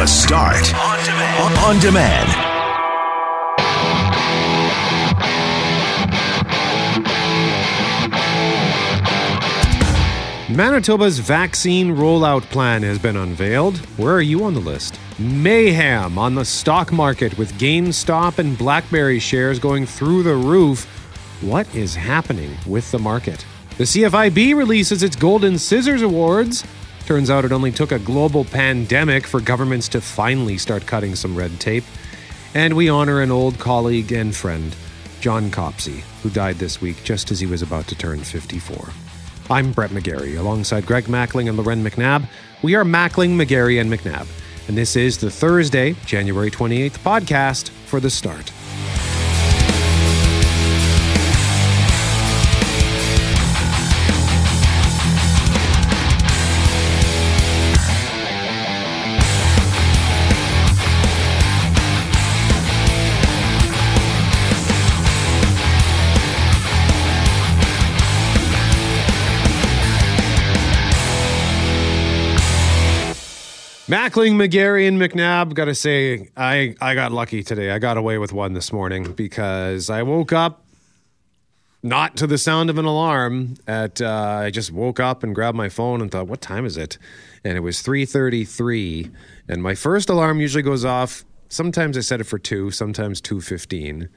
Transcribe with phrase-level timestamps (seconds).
[0.00, 1.58] The Start on demand.
[1.58, 2.28] On demand.
[10.56, 13.76] Manitoba's vaccine rollout plan has been unveiled.
[13.98, 14.98] Where are you on the list?
[15.18, 20.86] Mayhem on the stock market with GameStop and BlackBerry shares going through the roof.
[21.42, 23.44] What is happening with the market?
[23.76, 26.64] The CFIB releases its Golden Scissors Awards.
[27.10, 31.34] Turns out it only took a global pandemic for governments to finally start cutting some
[31.34, 31.82] red tape.
[32.54, 34.76] And we honor an old colleague and friend,
[35.20, 38.90] John Copsey, who died this week just as he was about to turn 54.
[39.50, 42.28] I'm Brett McGarry, alongside Greg Mackling and Loren McNabb.
[42.62, 44.28] We are Mackling, McGarry, and McNabb.
[44.68, 48.52] And this is the Thursday, January 28th podcast for The Start.
[74.10, 75.54] Mackling, McGarry, and McNabb.
[75.54, 77.70] Got to say, I I got lucky today.
[77.70, 80.64] I got away with one this morning because I woke up
[81.84, 83.54] not to the sound of an alarm.
[83.68, 86.76] At uh, I just woke up and grabbed my phone and thought, "What time is
[86.76, 86.98] it?"
[87.44, 89.12] And it was three thirty three.
[89.48, 91.24] And my first alarm usually goes off.
[91.48, 92.72] Sometimes I set it for two.
[92.72, 94.08] Sometimes two fifteen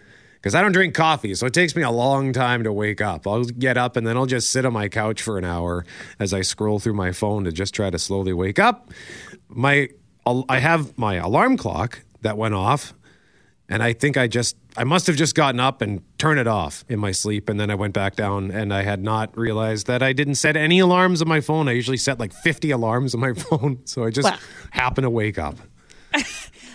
[0.44, 3.26] because I don't drink coffee, so it takes me a long time to wake up.
[3.26, 5.86] I'll get up and then I'll just sit on my couch for an hour
[6.20, 8.92] as I scroll through my phone to just try to slowly wake up
[9.54, 9.90] my
[10.26, 12.94] I have my alarm clock that went off,
[13.68, 16.84] and I think I just I must have just gotten up and turned it off
[16.88, 20.02] in my sleep, and then I went back down, and I had not realized that
[20.02, 21.68] I didn't set any alarms on my phone.
[21.68, 24.40] I usually set like fifty alarms on my phone, so I just well,
[24.72, 25.58] happened to wake up.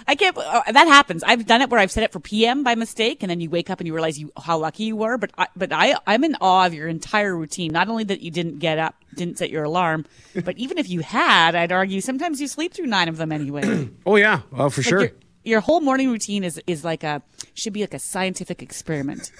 [0.08, 0.36] I can't.
[0.38, 1.22] Uh, that happens.
[1.22, 3.68] I've done it where I've set it for PM by mistake, and then you wake
[3.68, 5.18] up and you realize you how lucky you were.
[5.18, 7.72] But I, but I I'm in awe of your entire routine.
[7.72, 10.06] Not only that you didn't get up, didn't set your alarm,
[10.46, 13.90] but even if you had, I'd argue sometimes you sleep through nine of them anyway.
[14.06, 15.00] oh yeah, oh for sure.
[15.00, 15.10] Your,
[15.44, 17.20] your, whole morning routine is is like a
[17.52, 19.30] should be like a scientific experiment.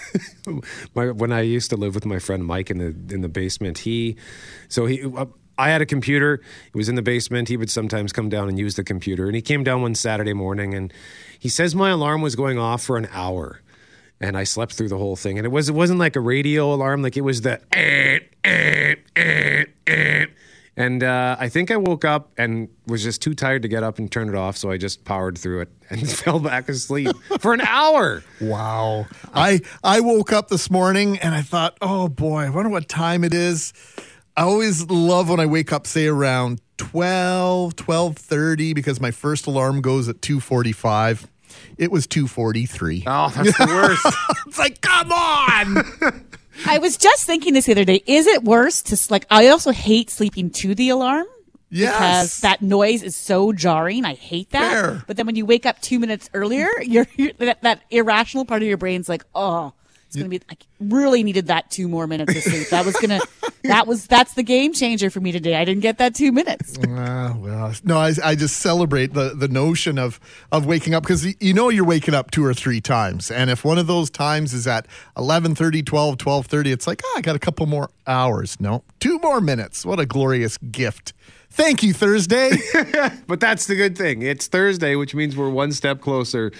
[0.94, 3.78] my, when I used to live with my friend Mike in the in the basement,
[3.78, 4.16] he
[4.68, 5.02] so he.
[5.58, 6.34] I had a computer.
[6.34, 7.48] It was in the basement.
[7.48, 9.26] He would sometimes come down and use the computer.
[9.26, 10.92] And he came down one Saturday morning and
[11.38, 13.60] he says my alarm was going off for an hour.
[14.20, 15.36] And I slept through the whole thing.
[15.36, 18.94] And it was it wasn't like a radio alarm, like it was the eh, eh,
[19.16, 20.26] eh, eh.
[20.76, 23.98] and uh, I think I woke up and was just too tired to get up
[23.98, 27.54] and turn it off, so I just powered through it and fell back asleep for
[27.54, 28.24] an hour.
[28.40, 29.06] Wow!
[29.32, 33.22] I I woke up this morning and I thought, oh boy, I wonder what time
[33.22, 33.72] it is.
[34.38, 39.80] I always love when I wake up, say around 12, 12.30, because my first alarm
[39.80, 41.26] goes at 2.45.
[41.76, 43.02] It was 2.43.
[43.04, 44.16] Oh, that's the worst.
[44.46, 46.24] it's like, come on!
[46.66, 48.00] I was just thinking this the other day.
[48.06, 51.26] Is it worse to, like, I also hate sleeping to the alarm.
[51.70, 51.92] Yes.
[51.98, 54.04] Because that noise is so jarring.
[54.04, 54.70] I hate that.
[54.70, 55.02] Fair.
[55.08, 58.62] But then when you wake up two minutes earlier, you're, you're that, that irrational part
[58.62, 59.72] of your brain's like, oh,
[60.08, 62.68] it's going to be, I really needed that two more minutes of sleep.
[62.70, 63.28] That was going to,
[63.64, 65.54] that was, that's the game changer for me today.
[65.54, 66.78] I didn't get that two minutes.
[66.78, 70.18] Uh, well, no, I, I just celebrate the, the notion of,
[70.50, 73.30] of waking up because you know you're waking up two or three times.
[73.30, 74.86] And if one of those times is at
[75.18, 78.58] 11.30, 12, 12.30, it's like, oh, I got a couple more hours.
[78.58, 79.84] No, two more minutes.
[79.84, 81.12] What a glorious gift
[81.50, 82.50] Thank you, Thursday.
[83.26, 84.22] but that's the good thing.
[84.22, 86.52] It's Thursday, which means we're one step closer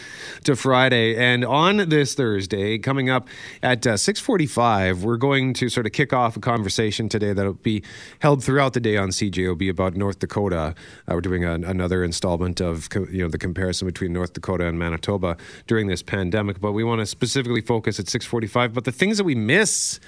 [0.45, 1.15] to Friday.
[1.15, 3.29] And on this Thursday, coming up
[3.63, 7.83] at uh, 645, we're going to sort of kick off a conversation today that'll be
[8.21, 10.75] held throughout the day on CJOB about North Dakota.
[11.07, 15.37] Uh, we're doing another installment of you know the comparison between North Dakota and Manitoba
[15.67, 16.61] during this pandemic.
[16.61, 18.73] But we want to specifically focus at 645.
[18.73, 20.01] But the things that we miss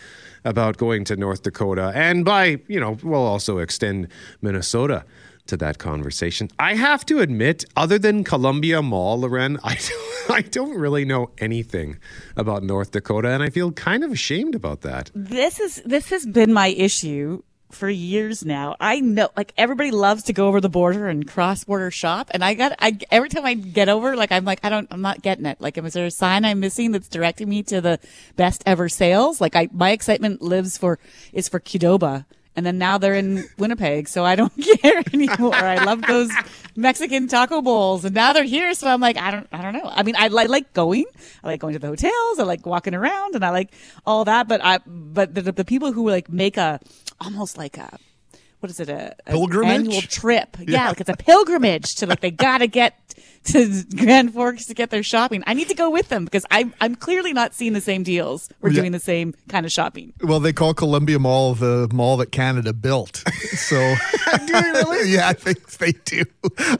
[0.44, 1.92] about going to North Dakota.
[1.94, 4.08] And by, you know, we'll also extend
[4.40, 5.04] Minnesota
[5.46, 6.48] to that conversation.
[6.58, 11.30] I have to admit, other than Columbia Mall, Loren, I don't, I don't really know
[11.38, 11.98] anything
[12.36, 15.10] about North Dakota, and I feel kind of ashamed about that.
[15.14, 18.76] This is this has been my issue for years now.
[18.80, 22.30] I know, like everybody loves to go over the border and cross border shop.
[22.32, 25.00] And I got, I, every time I get over, like, I'm like, I don't, I'm
[25.00, 25.60] not getting it.
[25.60, 27.98] Like, is there a sign I'm missing that's directing me to the
[28.36, 29.40] best ever sales?
[29.40, 30.98] Like I, my excitement lives for,
[31.32, 32.24] is for Qdoba.
[32.56, 34.52] And then now they're in Winnipeg, so I don't
[34.82, 35.54] care anymore.
[35.54, 36.30] I love those
[36.74, 38.74] Mexican taco bowls, and now they're here.
[38.74, 39.84] So I'm like, I don't, I don't know.
[39.84, 41.04] I mean, I, I like going.
[41.44, 42.38] I like going to the hotels.
[42.38, 43.72] I like walking around, and I like
[44.04, 44.48] all that.
[44.48, 46.80] But I, but the, the people who like make a
[47.20, 47.98] almost like a
[48.60, 49.70] what is it a, a Pilgrimage?
[49.86, 50.56] annual trip?
[50.58, 50.64] Yeah.
[50.68, 50.88] Yeah.
[50.88, 52.94] like it's a pilgrimage to like they got to get
[53.44, 55.42] to Grand Forks to get their shopping.
[55.46, 58.48] I need to go with them because I'm I'm clearly not seeing the same deals.
[58.60, 58.80] We're Yeah.
[58.82, 60.12] doing the same kind of shopping.
[60.22, 63.24] Well, they call Columbia Mall the mall that Canada built.
[63.60, 63.94] So,
[64.46, 65.10] do they really?
[65.14, 66.22] yeah, I think they do.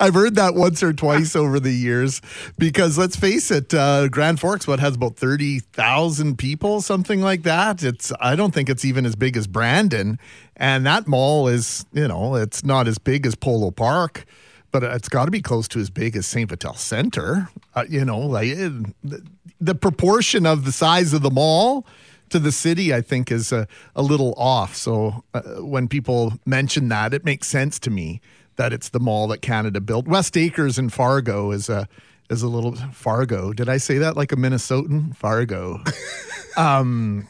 [0.00, 2.22] I've heard that once or twice over the years
[2.58, 7.42] because let's face it, uh, Grand Forks, what has about thirty thousand people, something like
[7.42, 7.82] that.
[7.82, 10.18] It's I don't think it's even as big as Brandon,
[10.56, 14.24] and that mall is you know it's not as big as Polo Park.
[14.72, 16.48] But it's got to be close to as big as St.
[16.48, 17.48] Vital Center.
[17.74, 18.72] Uh, you know, like it,
[19.02, 19.26] the,
[19.60, 21.86] the proportion of the size of the mall
[22.30, 24.76] to the city, I think, is a, a little off.
[24.76, 28.20] So uh, when people mention that, it makes sense to me
[28.56, 30.06] that it's the mall that Canada built.
[30.06, 31.88] West Acres in Fargo is a
[32.28, 33.52] is a little Fargo.
[33.52, 35.16] Did I say that like a Minnesotan?
[35.16, 35.82] Fargo.
[36.56, 37.26] um,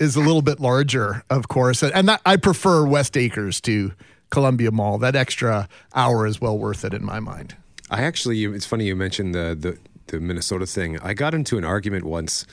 [0.00, 3.92] is a little bit larger, of course, and that I prefer West Acres to
[4.34, 4.98] Columbia Mall.
[4.98, 7.54] That extra hour is well worth it in my mind.
[7.88, 9.78] I actually, it's funny you mentioned the the,
[10.08, 10.98] the Minnesota thing.
[11.00, 12.44] I got into an argument once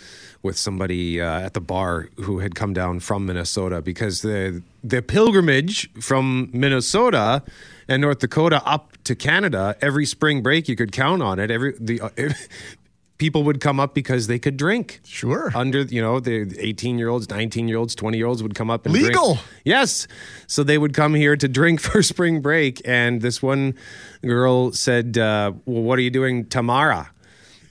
[0.43, 5.01] with somebody uh, at the bar who had come down from Minnesota because the the
[5.01, 7.41] pilgrimage from Minnesota
[7.87, 11.49] and North Dakota up to Canada every spring break you could count on it.
[11.49, 12.09] Every the uh,
[13.21, 14.99] people would come up because they could drink.
[15.03, 15.51] Sure.
[15.53, 18.71] Under you know the 18 year olds, 19 year olds, 20 year olds would come
[18.71, 19.35] up and Legal.
[19.35, 19.47] Drink.
[19.63, 20.07] Yes.
[20.47, 22.81] So they would come here to drink for spring break.
[22.83, 23.75] And this one
[24.23, 27.05] girl said, uh, Well, what are you doing tomorrow?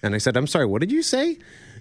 [0.05, 1.37] And I said, I'm sorry, what did you say?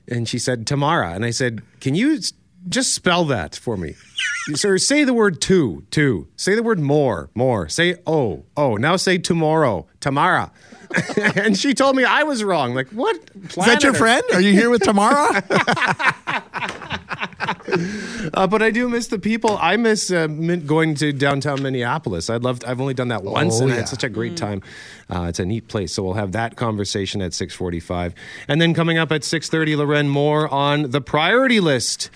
[0.08, 1.12] And she said, Tamara.
[1.12, 2.20] And I said, Can you
[2.68, 3.94] just spell that for me?
[4.56, 6.28] Sir, say the word two, two.
[6.38, 7.70] Say the word more, more.
[7.70, 8.78] Say oh, oh.
[8.78, 10.52] Now say tomorrow, Tamara.
[11.36, 12.74] and she told me I was wrong.
[12.74, 13.16] Like, what?
[13.44, 14.24] Is that your friend?
[14.34, 15.44] Are you here with Tamara?
[18.34, 19.58] Uh, but I do miss the people.
[19.62, 22.30] I miss uh, min- going to downtown Minneapolis.
[22.30, 22.60] I'd love.
[22.60, 23.78] To, I've only done that once, Oh, and yeah.
[23.78, 24.62] had such a great time.
[25.10, 25.94] Uh, it's a neat place.
[25.94, 28.14] So we'll have that conversation at six forty-five,
[28.48, 32.10] and then coming up at six thirty, Loren more on the priority list,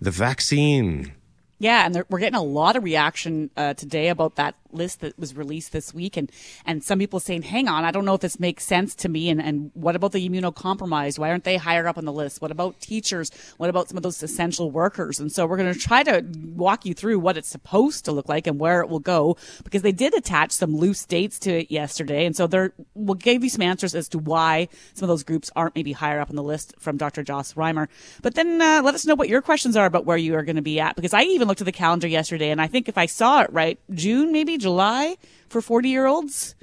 [0.00, 1.12] the vaccine.
[1.60, 5.36] Yeah, and we're getting a lot of reaction uh, today about that list that was
[5.36, 6.32] released this week, and
[6.64, 9.28] and some people saying, "Hang on, I don't know if this makes sense to me."
[9.28, 11.18] And and what about the immunocompromised?
[11.18, 12.40] Why aren't they higher up on the list?
[12.40, 13.30] What about teachers?
[13.58, 15.20] What about some of those essential workers?
[15.20, 16.24] And so we're going to try to
[16.54, 19.82] walk you through what it's supposed to look like and where it will go, because
[19.82, 23.50] they did attach some loose dates to it yesterday, and so there we'll give you
[23.50, 26.42] some answers as to why some of those groups aren't maybe higher up on the
[26.42, 27.22] list from Dr.
[27.22, 27.88] Joss Reimer.
[28.22, 30.56] But then uh, let us know what your questions are about where you are going
[30.56, 32.96] to be at, because I even looked at the calendar yesterday, and I think if
[32.96, 35.16] I saw it right, June maybe July
[35.48, 36.54] for forty year olds.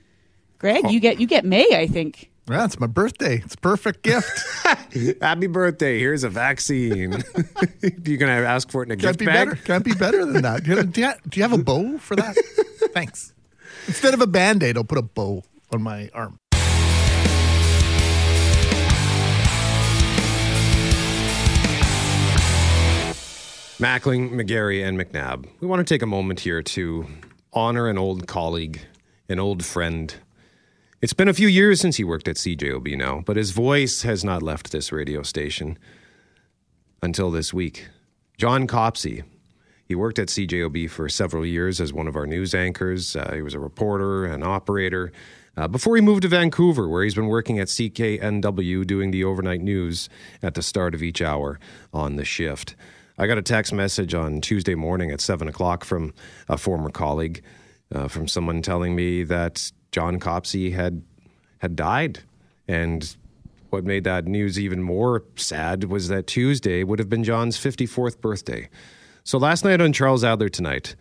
[0.60, 0.90] Greg, oh.
[0.90, 2.32] you get you get May, I think.
[2.50, 3.42] yeah, it's my birthday.
[3.46, 4.32] It's a perfect gift.
[5.22, 6.00] Happy birthday!
[6.00, 7.24] Here's a vaccine.
[8.04, 9.50] You're gonna ask for it in a Can't gift be bag.
[9.50, 9.62] better.
[9.64, 10.64] Can't be better than that.
[10.64, 12.36] Do you, do you- do you have a bow for that?
[12.94, 13.34] Thanks.
[13.86, 16.40] Instead of a band aid, I'll put a bow on my arm.
[23.80, 25.46] Mackling, McGarry, and McNabb.
[25.60, 27.06] We want to take a moment here to
[27.54, 28.82] honor an old colleague,
[29.30, 30.16] an old friend.
[31.00, 34.24] It's been a few years since he worked at CJOB now, but his voice has
[34.24, 35.78] not left this radio station
[37.04, 37.88] until this week.
[38.40, 39.24] John Copsey.
[39.86, 43.16] He worked at CJOB for several years as one of our news anchors.
[43.16, 45.12] Uh, he was a reporter, an operator,
[45.56, 49.62] uh, before he moved to Vancouver, where he's been working at CKNW doing the overnight
[49.62, 50.10] news
[50.42, 51.60] at the start of each hour
[51.94, 52.76] on the shift.
[53.18, 56.14] I got a text message on Tuesday morning at 7 o'clock from
[56.48, 57.44] a former colleague,
[57.94, 61.02] uh, from someone telling me that John Copsey had,
[61.58, 62.20] had died.
[62.68, 63.16] And
[63.72, 68.22] what made that news even more sad was that Tuesday would have been John's 54th
[68.22, 68.70] birthday.
[69.24, 70.96] So last night on Charles Adler Tonight,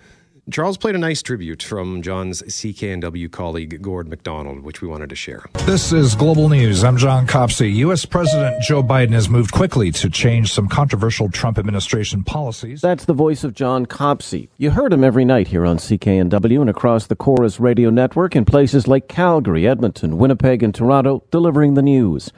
[0.48, 5.16] Charles played a nice tribute from John's CKNW colleague Gord McDonald, which we wanted to
[5.16, 5.44] share.
[5.64, 6.84] This is Global News.
[6.84, 7.68] I'm John Copsey.
[7.78, 8.04] U.S.
[8.04, 12.80] President Joe Biden has moved quickly to change some controversial Trump administration policies.
[12.80, 14.48] That's the voice of John Copsey.
[14.56, 18.44] You heard him every night here on CKNW and across the Corus radio network in
[18.44, 22.30] places like Calgary, Edmonton, Winnipeg, and Toronto, delivering the news.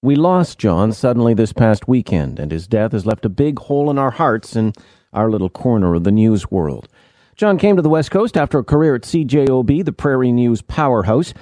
[0.00, 3.90] We lost John suddenly this past weekend, and his death has left a big hole
[3.90, 4.72] in our hearts in
[5.12, 6.88] our little corner of the news world.
[7.40, 11.32] John came to the West Coast after a career at CJOB, the Prairie News powerhouse.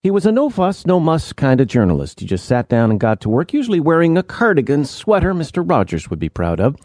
[0.00, 2.20] He was a no fuss, no muss kind of journalist.
[2.20, 5.68] He just sat down and got to work, usually wearing a cardigan sweater Mr.
[5.68, 6.76] Rogers would be proud of.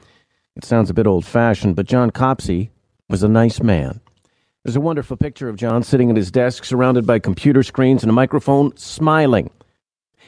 [0.55, 2.71] It sounds a bit old fashioned, but John Copsey
[3.07, 4.01] was a nice man.
[4.63, 8.09] There's a wonderful picture of John sitting at his desk, surrounded by computer screens and
[8.09, 9.51] a microphone, smiling.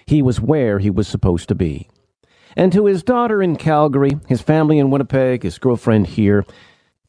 [0.06, 1.90] He was where he was supposed to be.
[2.56, 6.46] And to his daughter in Calgary, his family in Winnipeg, his girlfriend here,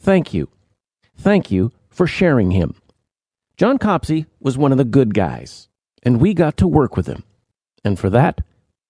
[0.00, 0.48] thank you.
[1.18, 2.76] Thank you for sharing him.
[3.56, 5.68] John Copsey was one of the good guys,
[6.04, 7.24] and we got to work with him.
[7.84, 8.40] And for that,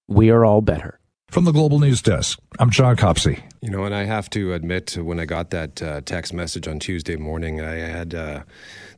[0.07, 1.01] we are all better.
[1.31, 3.41] From the Global News Desk, I'm John Copsey.
[3.61, 6.79] You know, and I have to admit, when I got that uh, text message on
[6.79, 8.43] Tuesday morning, I had uh,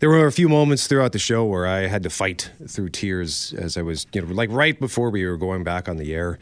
[0.00, 3.52] there were a few moments throughout the show where I had to fight through tears
[3.54, 6.38] as I was, you know, like right before we were going back on the air.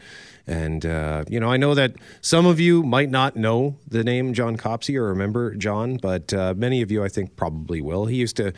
[0.49, 4.33] And, uh, you know, I know that some of you might not know the name
[4.33, 8.07] John Copsey or remember John, but uh, many of you, I think, probably will.
[8.07, 8.51] He used to,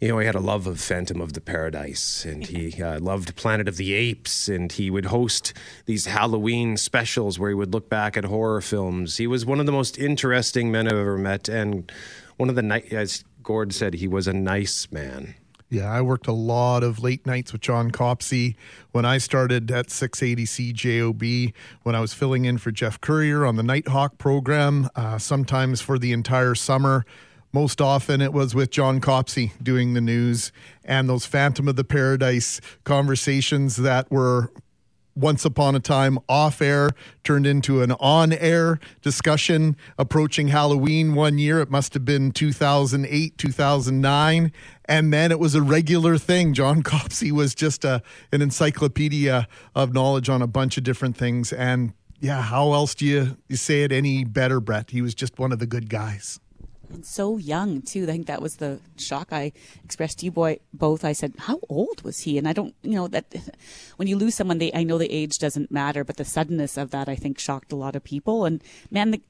[0.00, 3.36] you know, he had a love of Phantom of the Paradise and he uh, loved
[3.36, 5.52] Planet of the Apes and he would host
[5.84, 9.18] these Halloween specials where he would look back at horror films.
[9.18, 11.92] He was one of the most interesting men I've ever met and
[12.38, 15.36] one of the, ni- as Gord said, he was a nice man.
[15.68, 18.56] Yeah, I worked a lot of late nights with John Copsey
[18.92, 23.56] when I started at 680 CJOB, when I was filling in for Jeff Courier on
[23.56, 27.04] the Nighthawk program, uh, sometimes for the entire summer.
[27.52, 30.52] Most often it was with John Copsey doing the news
[30.84, 34.52] and those Phantom of the Paradise conversations that were
[35.16, 36.90] once upon a time off air
[37.24, 41.60] turned into an on air discussion approaching Halloween one year.
[41.60, 44.52] It must have been 2008, 2009.
[44.84, 46.54] And then it was a regular thing.
[46.54, 51.52] John Copsey was just a, an encyclopedia of knowledge on a bunch of different things.
[51.52, 54.90] And yeah, how else do you, you say it any better, Brett?
[54.90, 56.38] He was just one of the good guys
[56.90, 58.04] and so young too.
[58.04, 59.52] I think that was the shock I
[59.84, 61.04] expressed to you boy both.
[61.04, 63.34] I said, "How old was he?" And I don't, you know, that
[63.96, 66.90] when you lose someone, they I know the age doesn't matter, but the suddenness of
[66.90, 68.44] that I think shocked a lot of people.
[68.44, 69.22] And man, the,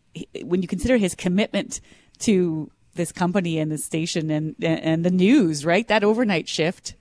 [0.43, 1.81] when you consider his commitment
[2.21, 5.87] to this company and the station and and the news, right?
[5.89, 6.95] That overnight shift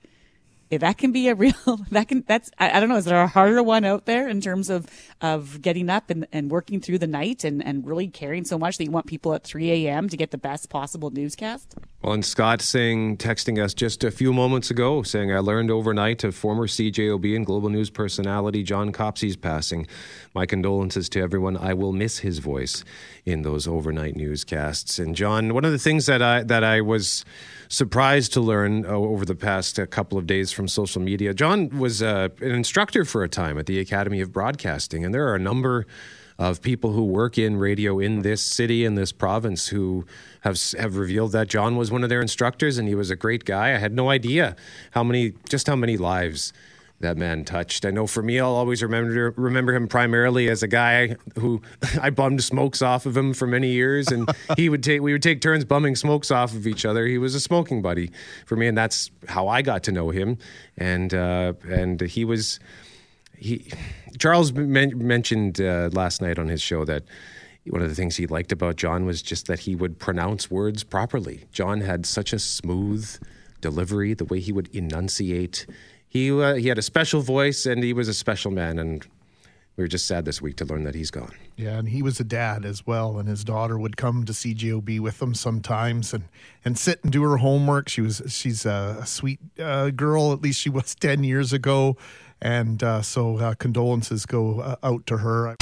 [0.77, 1.53] that can be a real
[1.91, 4.41] that can that's I, I, don't know is there a harder one out there in
[4.41, 4.87] terms of
[5.21, 8.77] of getting up and, and working through the night and and really caring so much
[8.77, 12.23] that you want people at 3 a.m to get the best possible newscast well and
[12.23, 16.67] scott saying texting us just a few moments ago saying i learned overnight of former
[16.67, 19.87] cjob and global news personality john copsey's passing
[20.35, 22.83] my condolences to everyone i will miss his voice
[23.25, 27.25] in those overnight newscasts and john one of the things that i that i was
[27.69, 31.33] surprised to learn uh, over the past uh, couple of days from social media.
[31.33, 35.27] John was uh, an instructor for a time at the Academy of Broadcasting, and there
[35.27, 35.87] are a number
[36.37, 40.05] of people who work in radio in this city in this province who
[40.41, 43.45] have have revealed that John was one of their instructors and he was a great
[43.45, 43.73] guy.
[43.73, 44.55] I had no idea
[44.91, 46.51] how many just how many lives
[47.01, 47.85] that man touched.
[47.85, 51.61] I know for me, I'll always remember remember him primarily as a guy who
[52.01, 55.23] I bummed smokes off of him for many years, and he would take we would
[55.23, 57.05] take turns bumming smokes off of each other.
[57.05, 58.11] He was a smoking buddy
[58.45, 60.37] for me, and that's how I got to know him.
[60.77, 62.59] And uh, and he was
[63.37, 63.71] he
[64.19, 67.03] Charles men- mentioned uh, last night on his show that
[67.67, 70.83] one of the things he liked about John was just that he would pronounce words
[70.83, 71.45] properly.
[71.51, 73.09] John had such a smooth
[73.61, 75.65] delivery, the way he would enunciate
[76.15, 79.05] he uh, he had a special voice and he was a special man and
[79.75, 81.33] we were just sad this week to learn that he's gone.
[81.57, 85.01] Yeah, and he was a dad as well, and his daughter would come to CJOB
[85.01, 86.23] with him sometimes and
[86.63, 87.89] and sit and do her homework.
[87.89, 91.97] She was she's a, sweet uh, girl, at least she was ten years ago,
[92.41, 95.55] and uh, so uh, condolences go uh, out to her.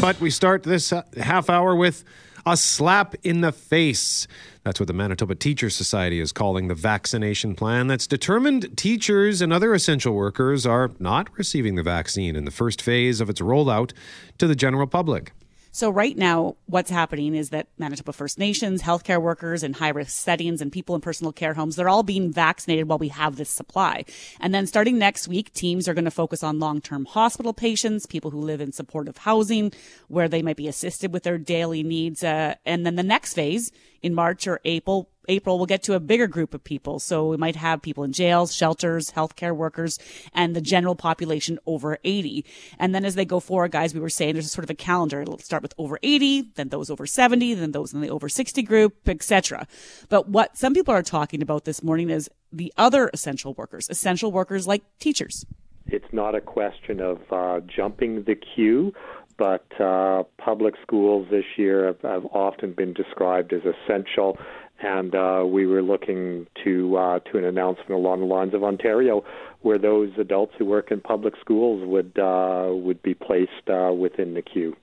[0.00, 2.04] But we start this uh, half hour with
[2.46, 4.26] a slap in the face.
[4.62, 9.52] That's what the Manitoba Teachers Society is calling the vaccination plan that's determined teachers and
[9.52, 13.92] other essential workers are not receiving the vaccine in the first phase of its rollout
[14.38, 15.32] to the general public.
[15.70, 20.10] So right now, what's happening is that Manitoba First Nations, healthcare workers in high risk
[20.10, 23.50] settings and people in personal care homes, they're all being vaccinated while we have this
[23.50, 24.04] supply.
[24.40, 28.06] And then starting next week, teams are going to focus on long term hospital patients,
[28.06, 29.72] people who live in supportive housing,
[30.08, 32.24] where they might be assisted with their daily needs.
[32.24, 33.70] Uh, and then the next phase
[34.02, 36.98] in March or April, April, we'll get to a bigger group of people.
[36.98, 39.98] So we might have people in jails, shelters, healthcare workers,
[40.34, 42.44] and the general population over 80.
[42.78, 44.74] And then as they go forward, guys, we were saying there's a sort of a
[44.74, 45.20] calendar.
[45.20, 48.62] It'll start with over 80, then those over 70, then those in the over 60
[48.62, 49.66] group, etc.
[50.08, 54.32] But what some people are talking about this morning is the other essential workers, essential
[54.32, 55.44] workers like teachers.
[55.86, 58.92] It's not a question of uh, jumping the queue,
[59.38, 64.36] but uh, public schools this year have, have, often been described as essential
[64.80, 69.24] and uh, we were looking to uh, to an announcement along the lines of Ontario,
[69.62, 74.34] where those adults who work in public schools would uh, would be placed uh, within
[74.34, 74.76] the queue.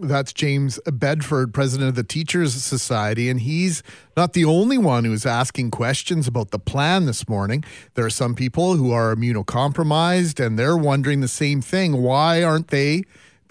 [0.00, 3.82] That's James Bedford, president of the Teachers Society, and he's
[4.16, 7.62] not the only one who's asking questions about the plan this morning.
[7.92, 12.00] There are some people who are immunocompromised and they're wondering the same thing.
[12.00, 13.02] Why aren't they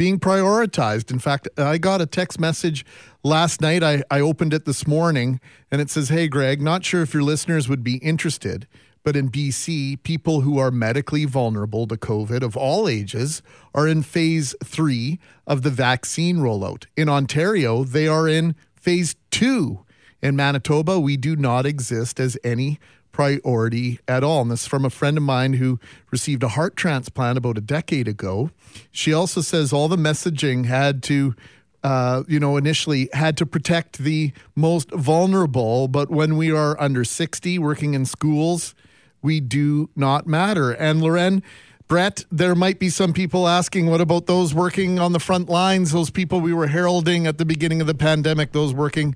[0.01, 1.11] being prioritized?
[1.11, 2.83] In fact, I got a text message
[3.23, 3.83] last night.
[3.83, 5.39] I, I opened it this morning
[5.69, 8.67] and it says, Hey, Greg, not sure if your listeners would be interested.
[9.03, 13.43] But in BC, people who are medically vulnerable to COVID of all ages
[13.75, 16.87] are in phase three of the vaccine rollout.
[16.97, 19.85] In Ontario, they are in phase two.
[20.19, 22.79] In Manitoba, we do not exist as any
[23.11, 24.41] priority at all.
[24.41, 25.79] And this is from a friend of mine who
[26.11, 28.51] received a heart transplant about a decade ago.
[28.91, 31.35] She also says all the messaging had to
[31.83, 35.87] uh, you know, initially had to protect the most vulnerable.
[35.87, 38.75] But when we are under 60, working in schools,
[39.21, 40.71] we do not matter.
[40.71, 41.41] And Loren,
[41.87, 45.91] Brett, there might be some people asking, what about those working on the front lines,
[45.91, 49.15] those people we were heralding at the beginning of the pandemic, those working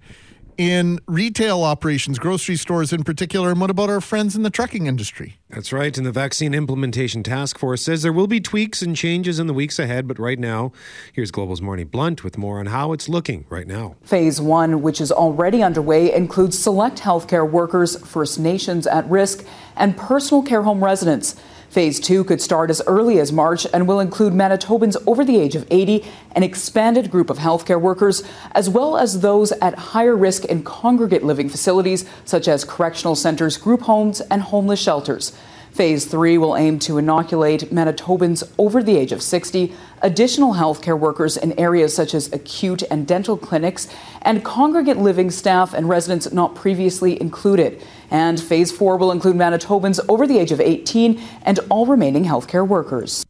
[0.58, 4.88] in retail operations, grocery stores in particular, and what about our friends in the trucking
[4.88, 5.38] industry?
[5.50, 5.96] That's right.
[5.98, 9.54] And the Vaccine Implementation Task Force says there will be tweaks and changes in the
[9.54, 10.08] weeks ahead.
[10.08, 10.72] But right now,
[11.14, 13.96] here's Global's Marney Blunt with more on how it's looking right now.
[14.04, 19.46] Phase one, which is already underway, includes select healthcare workers, First Nations at risk,
[19.76, 21.36] and personal care home residents.
[21.70, 25.56] Phase two could start as early as March and will include Manitobans over the age
[25.56, 26.06] of 80,
[26.36, 31.24] an expanded group of healthcare workers, as well as those at higher risk in congregate
[31.24, 35.36] living facilities such as correctional centers, group homes, and homeless shelters.
[35.76, 41.36] Phase three will aim to inoculate Manitobans over the age of 60, additional healthcare workers
[41.36, 43.90] in areas such as acute and dental clinics,
[44.22, 47.84] and congregate living staff and residents not previously included.
[48.10, 52.66] And phase four will include Manitobans over the age of 18 and all remaining healthcare
[52.66, 53.26] workers.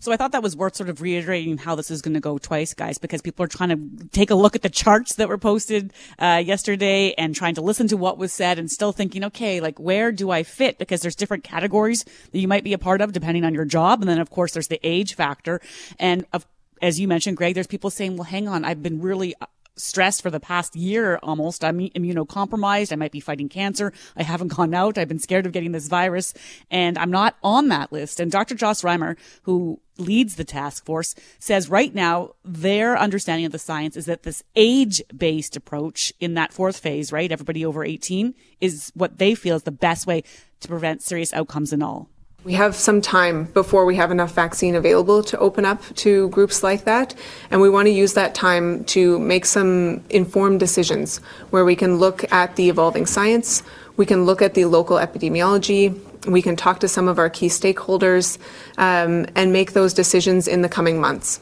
[0.00, 2.38] So I thought that was worth sort of reiterating how this is going to go
[2.38, 5.38] twice, guys, because people are trying to take a look at the charts that were
[5.38, 9.60] posted uh, yesterday and trying to listen to what was said and still thinking, okay,
[9.60, 10.78] like where do I fit?
[10.78, 14.00] Because there's different categories that you might be a part of depending on your job,
[14.00, 15.60] and then of course there's the age factor,
[15.98, 16.46] and of
[16.80, 19.46] as you mentioned, Greg, there's people saying, well, hang on, I've been really uh,
[19.78, 21.64] stressed for the past year almost.
[21.64, 22.92] I'm immunocompromised.
[22.92, 23.92] I might be fighting cancer.
[24.16, 24.98] I haven't gone out.
[24.98, 26.34] I've been scared of getting this virus
[26.70, 28.20] and I'm not on that list.
[28.20, 28.54] And Dr.
[28.54, 33.96] Joss Reimer, who leads the task force, says right now their understanding of the science
[33.96, 37.30] is that this age based approach in that fourth phase, right?
[37.30, 40.22] Everybody over 18 is what they feel is the best way
[40.60, 42.08] to prevent serious outcomes in all.
[42.44, 46.62] We have some time before we have enough vaccine available to open up to groups
[46.62, 47.14] like that.
[47.50, 51.18] And we want to use that time to make some informed decisions
[51.50, 53.64] where we can look at the evolving science,
[53.96, 57.48] we can look at the local epidemiology, we can talk to some of our key
[57.48, 58.38] stakeholders,
[58.76, 61.40] um, and make those decisions in the coming months.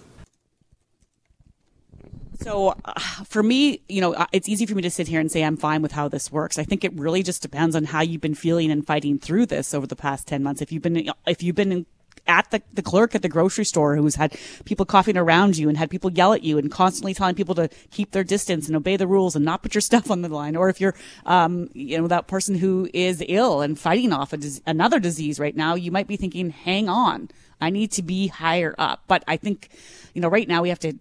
[2.46, 2.92] So uh,
[3.24, 5.56] for me, you know, uh, it's easy for me to sit here and say I'm
[5.56, 6.58] fine with how this works.
[6.58, 9.74] I think it really just depends on how you've been feeling and fighting through this
[9.74, 10.62] over the past 10 months.
[10.62, 11.86] If you've been, if you've been
[12.26, 15.78] at the, the clerk at the grocery store who's had people coughing around you and
[15.78, 18.96] had people yell at you and constantly telling people to keep their distance and obey
[18.96, 20.56] the rules and not put your stuff on the line.
[20.56, 24.34] Or if you're, um, you know, that person who is ill and fighting off
[24.66, 27.30] another disease right now, you might be thinking, hang on.
[27.60, 29.04] I need to be higher up.
[29.06, 29.70] But I think,
[30.14, 30.94] you know, right now we have to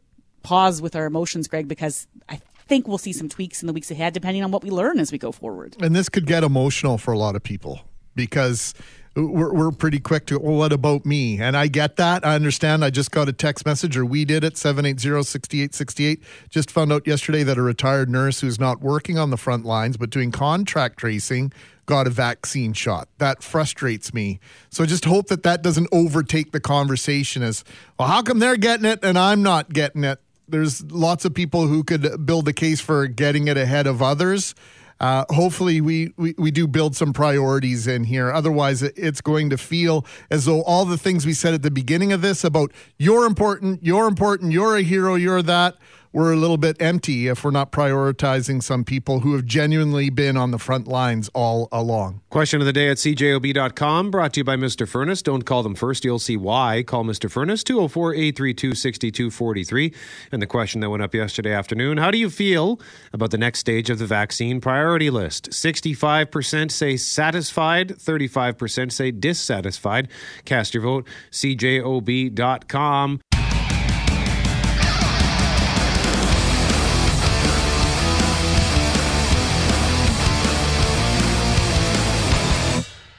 [0.44, 3.92] pause with our emotions, Greg, because I think we'll see some tweaks in the weeks
[3.92, 5.76] ahead, depending on what we learn as we go forward.
[5.82, 7.82] And this could get emotional for a lot of people
[8.16, 8.74] because
[9.15, 11.39] we're, we're pretty quick to, well, what about me?
[11.39, 12.25] And I get that.
[12.25, 12.84] I understand.
[12.84, 16.21] I just got a text message, or we did it, 780-6868.
[16.49, 19.95] Just found out yesterday that a retired nurse who's not working on the front lines,
[19.95, 21.54] but doing contract tracing,
[21.86, 23.08] got a vaccine shot.
[23.19, 24.39] That frustrates me.
[24.69, 27.63] So I just hope that that doesn't overtake the conversation as,
[27.97, 30.19] well, how come they're getting it and I'm not getting it?
[30.47, 34.54] there's lots of people who could build a case for getting it ahead of others.
[35.00, 38.32] Uh, hopefully, we, we, we do build some priorities in here.
[38.32, 42.14] Otherwise, it's going to feel as though all the things we said at the beginning
[42.14, 45.76] of this about you're important, you're important, you're a hero, you're that
[46.15, 50.38] we're a little bit empty if we're not prioritizing some people who have genuinely been
[50.38, 52.21] on the front lines all along.
[52.30, 54.88] Question of the day at cjob.com brought to you by Mr.
[54.88, 55.21] Furnace.
[55.21, 56.84] Don't call them first, you'll see why.
[56.84, 57.30] Call Mr.
[57.30, 59.93] Furnace 204 832 6243.
[60.32, 62.80] And the question that went up yesterday afternoon How do you feel
[63.12, 65.49] about the next stage of the vaccine priority list?
[65.49, 70.08] 65% say satisfied, 35% say dissatisfied.
[70.45, 73.19] Cast your vote, cjob.com.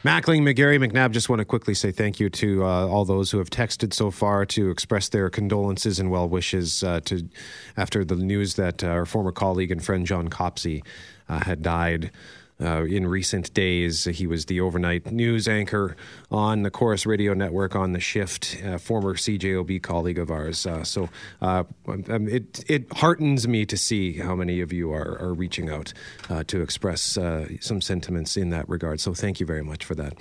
[0.07, 3.39] Mackling, McGarry, McNabb, just want to quickly say thank you to uh, all those who
[3.39, 7.29] have texted so far to express their condolences and well wishes uh, to
[7.77, 10.85] after the news that our former colleague and friend John Copsey
[11.29, 12.13] uh, had died.
[12.59, 15.95] Uh, in recent days, he was the overnight news anchor
[16.31, 20.65] on the Corus Radio Network on the shift, uh, former CJOB colleague of ours.
[20.65, 21.11] Uh, so
[21.43, 25.69] uh, um, it it heartens me to see how many of you are, are reaching
[25.69, 25.93] out
[26.31, 29.01] uh, to express uh, some sentiments in that regard.
[29.01, 30.15] So thank you very much for that.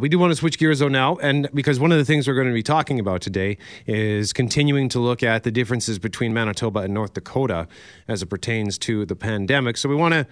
[0.00, 2.34] We do want to switch gears though now, and because one of the things we're
[2.34, 6.80] going to be talking about today is continuing to look at the differences between Manitoba
[6.80, 7.68] and North Dakota
[8.08, 9.76] as it pertains to the pandemic.
[9.76, 10.26] So we want to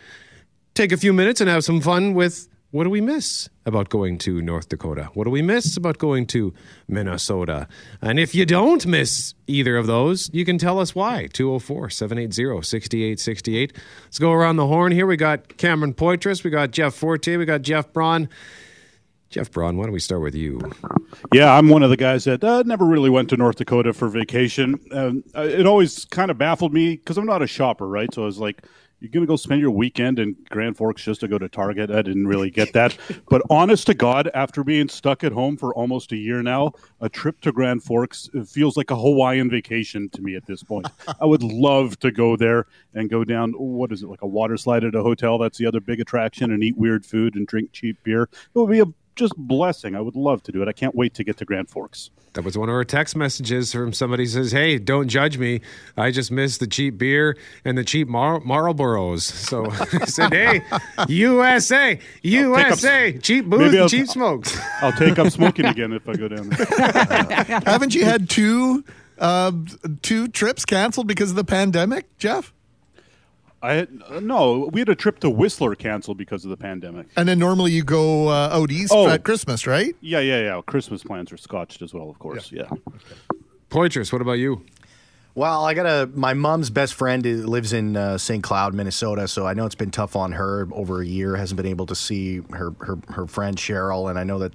[0.75, 4.17] take a few minutes and have some fun with what do we miss about going
[4.19, 5.11] to North Dakota?
[5.15, 6.55] What do we miss about going to
[6.87, 7.67] Minnesota?
[8.01, 11.27] And if you don't miss either of those, you can tell us why.
[11.33, 13.73] 204 780 6868.
[14.05, 15.07] Let's go around the horn here.
[15.07, 18.29] We got Cameron Poitras, we got Jeff Forte, we got Jeff Braun.
[19.31, 20.61] Jeff Braun, why don't we start with you?
[21.33, 24.09] Yeah, I'm one of the guys that uh, never really went to North Dakota for
[24.09, 24.79] vacation.
[24.91, 28.13] Um, it always kind of baffled me because I'm not a shopper, right?
[28.13, 28.65] So I was like,
[29.01, 31.91] you're going to go spend your weekend in Grand Forks just to go to Target.
[31.91, 32.97] I didn't really get that.
[33.31, 37.09] but honest to God, after being stuck at home for almost a year now, a
[37.09, 40.87] trip to Grand Forks feels like a Hawaiian vacation to me at this point.
[41.21, 44.59] I would love to go there and go down, what is it, like a water
[44.59, 45.39] slide at a hotel?
[45.39, 48.25] That's the other big attraction and eat weird food and drink cheap beer.
[48.25, 48.87] It would be a
[49.21, 49.95] just blessing.
[49.95, 50.69] I would love to do it.
[50.69, 52.11] I can't wait to get to Grand Forks.
[52.33, 55.61] That was one of our text messages from somebody says, "Hey, don't judge me.
[55.97, 60.63] I just miss the cheap beer and the cheap Mar- Marlboros." So I said, "Hey,
[61.09, 66.15] USA, USA, cheap booze and I'll- cheap smokes." I'll take up smoking again if I
[66.15, 66.67] go down there.
[67.67, 68.85] Haven't you had two
[69.19, 69.53] uh,
[70.03, 72.53] two trips canceled because of the pandemic, Jeff?
[73.63, 77.09] I had, uh, no, we had a trip to Whistler canceled because of the pandemic.
[77.17, 79.09] And then normally you go uh, out east Oh.
[79.09, 79.95] at Christmas, right?
[80.01, 80.61] Yeah, yeah, yeah.
[80.65, 82.51] Christmas plans are scotched as well, of course.
[82.51, 82.71] Yeah.
[83.71, 84.65] Poitras, what about you?
[85.35, 88.43] Well, I got a my mom's best friend who lives in uh, St.
[88.43, 91.37] Cloud, Minnesota, so I know it's been tough on her over a year.
[91.37, 94.53] Hasn't been able to see her her, her friend Cheryl, and I know that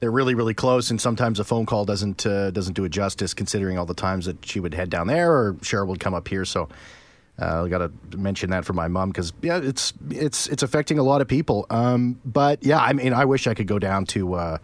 [0.00, 0.90] they're really really close.
[0.90, 4.26] And sometimes a phone call doesn't uh, doesn't do it justice, considering all the times
[4.26, 6.44] that she would head down there or Cheryl would come up here.
[6.44, 6.68] So.
[7.40, 10.98] Uh, I got to mention that for my mom because yeah, it's it's it's affecting
[10.98, 11.66] a lot of people.
[11.70, 14.58] Um, but yeah, I mean, I wish I could go down to uh,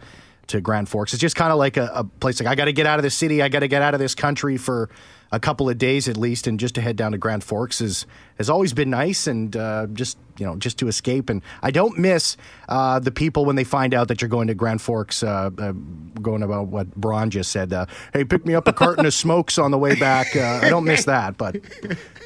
[0.47, 1.13] to Grand Forks.
[1.13, 3.03] It's just kind of like a, a place like I got to get out of
[3.03, 3.41] the city.
[3.41, 4.89] I got to get out of this country for
[5.35, 8.05] a couple of days at least, and just to head down to Grand Forks is
[8.37, 11.29] has always been nice, and uh, just you know just to escape.
[11.29, 12.37] And I don't miss
[12.69, 15.23] uh, the people when they find out that you're going to Grand Forks.
[15.23, 15.73] Uh, uh,
[16.21, 17.73] going about what Braun just said.
[17.73, 20.35] Uh, hey, pick me up a carton of smokes on the way back.
[20.35, 21.57] Uh, I don't miss that, but.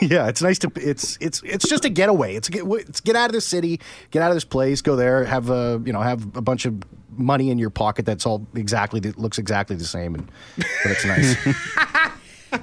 [0.02, 2.36] Yeah, it's nice to it's it's it's just a getaway.
[2.36, 3.80] It's get it's get out of the city,
[4.12, 6.84] get out of this place, go there, have a you know have a bunch of
[7.18, 11.06] money in your pocket that's all exactly that looks exactly the same, and but it's
[11.06, 11.36] nice.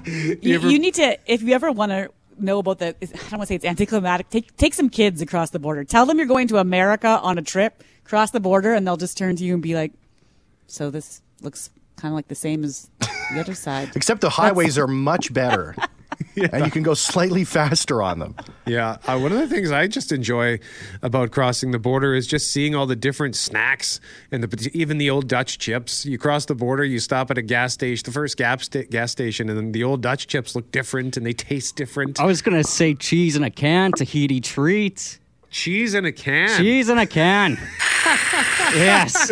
[0.06, 3.42] You, you need to, if you ever want to know about the, I don't want
[3.42, 5.84] to say it's anticlimactic, take, take some kids across the border.
[5.84, 9.16] Tell them you're going to America on a trip, cross the border, and they'll just
[9.16, 9.92] turn to you and be like,
[10.66, 13.90] so this looks kind of like the same as the other side.
[13.96, 15.74] Except the highways are much better,
[16.36, 18.34] and you can go slightly faster on them.
[18.66, 20.58] Yeah, uh, one of the things I just enjoy
[21.02, 25.10] about crossing the border is just seeing all the different snacks and the even the
[25.10, 26.04] old Dutch chips.
[26.06, 29.12] You cross the border, you stop at a gas station, the first gas sta- gas
[29.12, 32.20] station, and then the old Dutch chips look different and they taste different.
[32.20, 35.18] I was gonna say cheese in a can, Tahiti treat.
[35.58, 36.48] Cheese in a can.
[36.58, 37.52] Cheese in a can.
[38.74, 39.30] yes.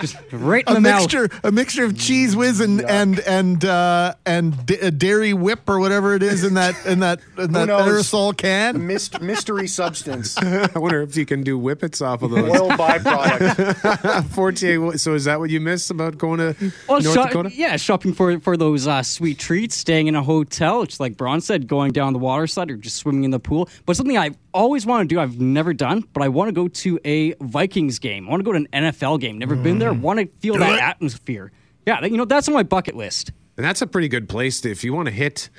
[0.00, 1.00] Just right in a the mouth.
[1.02, 5.68] mixture, a mixture of Cheez Whiz and and and uh, and d- a dairy whip
[5.68, 8.86] or whatever it is in that in that in that aerosol can.
[8.86, 12.48] Myst- mystery substance, I wonder if you can do whippets off of those.
[12.60, 14.24] oil byproduct.
[14.34, 14.96] Forte.
[14.98, 16.54] So is that what you miss about going to
[16.88, 17.50] Well, North shop- Dakota?
[17.54, 21.40] yeah, shopping for for those uh, sweet treats, staying in a hotel, just like Braun
[21.40, 23.68] said, going down the water slide or just swimming in the pool.
[23.86, 26.68] But something I've always wanted to do, I've never done, but I want to go
[26.68, 28.26] to a Vikings game.
[28.26, 29.38] I want to go to an NFL game.
[29.38, 29.92] Never been there.
[29.92, 30.00] Mm.
[30.00, 30.82] Want to feel Do that it.
[30.82, 31.52] atmosphere.
[31.86, 33.32] Yeah, you know that's on my bucket list.
[33.56, 35.50] And that's a pretty good place to, if you want to hit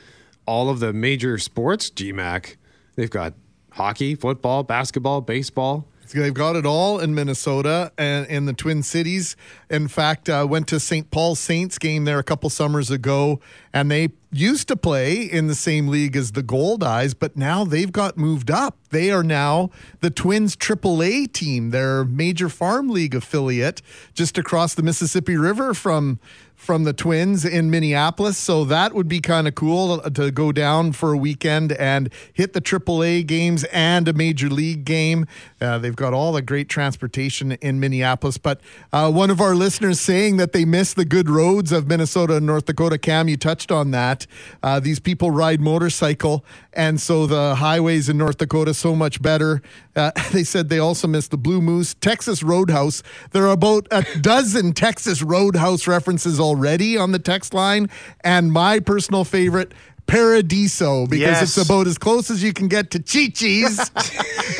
[0.45, 2.55] all of the major sports, GMAC.
[2.95, 3.33] They've got
[3.71, 5.87] hockey, football, basketball, baseball.
[6.11, 9.35] They've got it all in Minnesota and in the Twin Cities.
[9.69, 11.09] In fact, uh, went to St.
[11.11, 13.39] Paul Saints game there a couple summers ago,
[13.73, 17.91] and they used to play in the same league as the Goldeyes, but now they've
[17.91, 18.77] got moved up.
[18.89, 19.69] They are now
[20.01, 23.81] the Twins AAA team, their major farm league affiliate,
[24.13, 26.19] just across the Mississippi River from
[26.59, 28.37] from the Twins in Minneapolis.
[28.37, 32.51] So that would be kind of cool to go down for a weekend and hit
[32.51, 35.25] the AAA games and a major league game.
[35.61, 38.37] Uh, they've got all the great transportation in Minneapolis.
[38.37, 38.59] But
[38.91, 42.45] uh, one of our listeners saying that they miss the good roads of Minnesota and
[42.45, 42.97] North Dakota.
[42.97, 44.27] Cam, you touched on that.
[44.61, 46.43] Uh, these people ride motorcycle,
[46.73, 49.61] and so the highways in North Dakota so much better.
[49.99, 53.03] Uh, they said they also missed the Blue Moose, Texas Roadhouse.
[53.31, 57.89] There are about a dozen Texas Roadhouse references already on the text line,
[58.23, 59.73] and my personal favorite.
[60.09, 61.57] Paradiso because Yes.
[61.57, 63.79] it's about as close as you can get to Chi Chi's.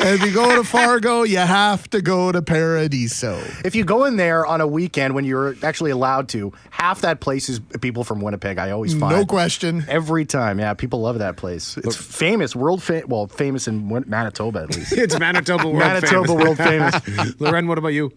[0.00, 3.40] if you go to Fargo, you have to go to Paradiso.
[3.64, 7.20] If you go in there on a weekend when you're actually allowed to, half that
[7.20, 8.58] place is people from Winnipeg.
[8.58, 9.84] I always find No question.
[9.88, 10.58] every time.
[10.58, 11.76] Yeah, people love that place.
[11.76, 13.06] It's famous, world famous.
[13.06, 14.92] Well, famous in Manitoba at least.
[15.00, 16.44] It's Manitoba world Manitoba famous.
[16.44, 17.34] world famous.
[17.40, 18.12] Loren, what about you?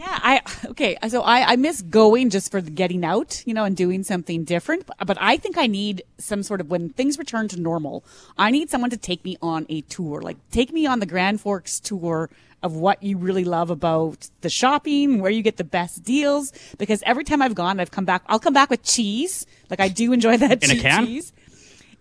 [0.00, 0.96] Yeah, I okay.
[1.08, 4.86] So I, I miss going just for getting out, you know, and doing something different.
[4.86, 8.02] But, but I think I need some sort of when things return to normal.
[8.38, 11.42] I need someone to take me on a tour, like take me on the Grand
[11.42, 12.30] Forks tour
[12.62, 16.52] of what you really love about the shopping, where you get the best deals.
[16.78, 18.22] Because every time I've gone, I've come back.
[18.26, 19.44] I'll come back with cheese.
[19.68, 21.04] Like I do enjoy that In a can?
[21.06, 21.32] cheese,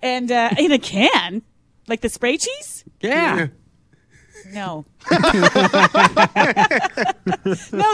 [0.01, 1.41] and uh, in a can,
[1.88, 2.85] like the spray cheese.
[3.01, 3.47] Yeah.
[4.51, 4.85] No.
[5.12, 5.17] no,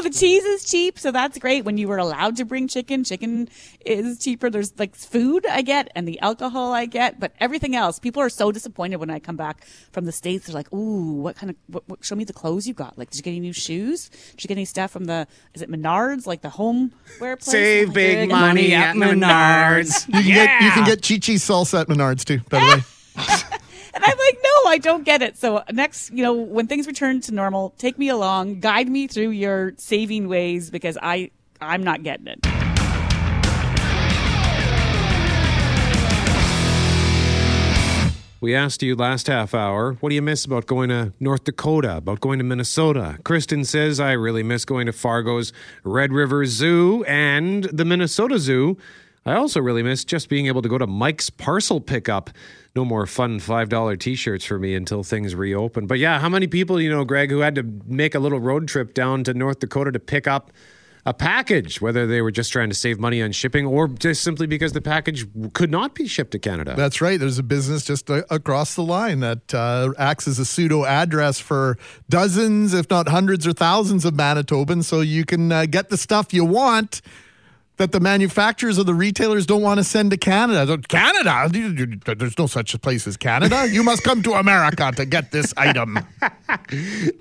[0.01, 1.65] the cheese is cheap, so that's great.
[1.65, 3.49] When you were allowed to bring chicken, chicken
[3.85, 4.49] is cheaper.
[4.49, 8.29] There's like food I get and the alcohol I get, but everything else, people are
[8.29, 10.47] so disappointed when I come back from the states.
[10.47, 11.55] They're like, "Ooh, what kind of?
[11.67, 12.97] What, what, show me the clothes you got.
[12.97, 14.09] Like, did you get any new shoes?
[14.31, 15.27] Did you get any stuff from the?
[15.53, 16.25] Is it Menards?
[16.25, 17.43] Like the homeware place?
[17.43, 20.07] Save like, big "Big money at Menards.
[20.07, 22.83] You can get you can get Chi Chi salsa at Menards too, by the way.
[23.95, 25.37] And I'm like, no, I don't get it.
[25.37, 29.29] So next, you know, when things return to normal, take me along, guide me through
[29.29, 31.31] your saving ways because I
[31.61, 32.45] I'm not getting it.
[38.41, 41.97] We asked you last half hour, what do you miss about going to North Dakota,
[41.97, 43.17] about going to Minnesota?
[43.23, 45.53] Kristen says, I really miss going to Fargo's
[45.83, 48.77] Red River Zoo and the Minnesota Zoo.
[49.25, 52.29] I also really miss just being able to go to Mike's parcel pickup.
[52.75, 55.87] No more fun $5 t shirts for me until things reopen.
[55.87, 58.67] But yeah, how many people, you know, Greg, who had to make a little road
[58.67, 60.51] trip down to North Dakota to pick up
[61.07, 64.47] a package, whether they were just trying to save money on shipping or just simply
[64.47, 66.73] because the package could not be shipped to Canada?
[66.75, 67.19] That's right.
[67.19, 71.39] There's a business just uh, across the line that uh, acts as a pseudo address
[71.39, 71.77] for
[72.09, 74.85] dozens, if not hundreds or thousands of Manitobans.
[74.85, 77.01] So you can uh, get the stuff you want
[77.77, 80.77] that the manufacturers or the retailers don't want to send to Canada.
[80.87, 81.49] Canada?
[82.15, 83.67] There's no such place as Canada.
[83.69, 85.99] You must come to America to get this item.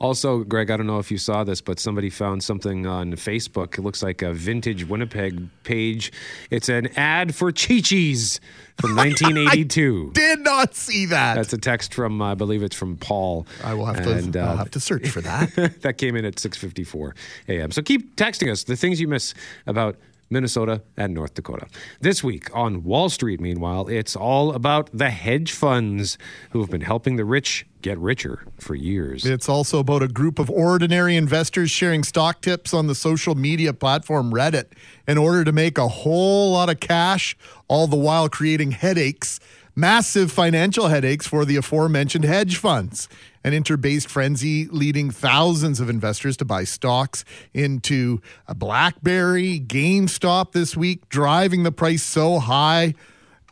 [0.01, 3.79] Also, Greg, I don't know if you saw this, but somebody found something on Facebook.
[3.79, 6.13] It looks like a vintage Winnipeg page.
[6.51, 8.41] It's an ad for Chi Chi's
[8.79, 10.13] from 1982.
[10.15, 11.35] Did not see that.
[11.35, 13.47] That's a text from, I believe it's from Paul.
[13.63, 14.41] I will have to.
[14.41, 15.55] Uh, I'll have to search for that.
[15.83, 17.13] that came in at 6:54
[17.49, 17.71] a.m.
[17.71, 19.35] So keep texting us the things you miss
[19.67, 19.97] about
[20.31, 21.67] Minnesota and North Dakota.
[22.01, 26.19] This week on Wall Street, meanwhile, it's all about the hedge funds
[26.51, 29.27] who have been helping the rich get richer for years.
[29.27, 33.73] It's also about a group of ordinary investors sharing stock tips on the social media
[33.75, 34.73] platform Reddit
[35.07, 37.37] in order to make a whole lot of cash,
[37.69, 39.39] all the while creating headaches,
[39.77, 43.09] massive financial headaches for the aforementioned hedge funds.
[43.45, 50.75] An interbased frenzy leading thousands of investors to buy stocks into a BlackBerry, GameStop this
[50.75, 52.95] week, driving the price so high.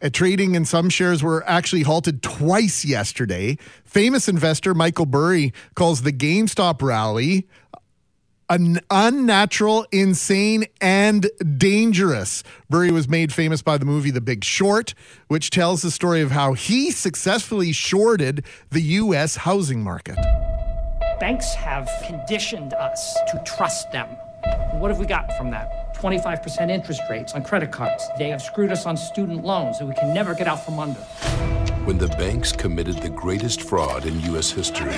[0.02, 3.59] Uh, trading in some shares were actually halted twice yesterday.
[3.85, 7.46] Famous investor Michael Burry calls the GameStop rally
[8.48, 12.42] an unnatural, insane, and dangerous.
[12.68, 14.94] Burry was made famous by the movie The Big Short,
[15.28, 19.37] which tells the story of how he successfully shorted the U.S.
[19.37, 20.16] housing market.
[21.20, 24.09] Banks have conditioned us to trust them.
[24.72, 25.94] What have we got from that?
[25.96, 28.09] 25% interest rates on credit cards.
[28.18, 30.98] They have screwed us on student loans that we can never get out from under.
[31.85, 34.50] When the banks committed the greatest fraud in U.S.
[34.50, 34.90] history,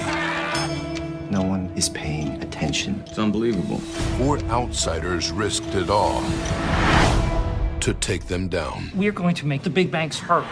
[1.34, 3.02] No one is paying attention.
[3.08, 3.78] It's unbelievable.
[4.18, 6.22] four outsiders risked it all
[7.80, 8.92] to take them down.
[8.94, 10.44] We're going to make the big banks hurt.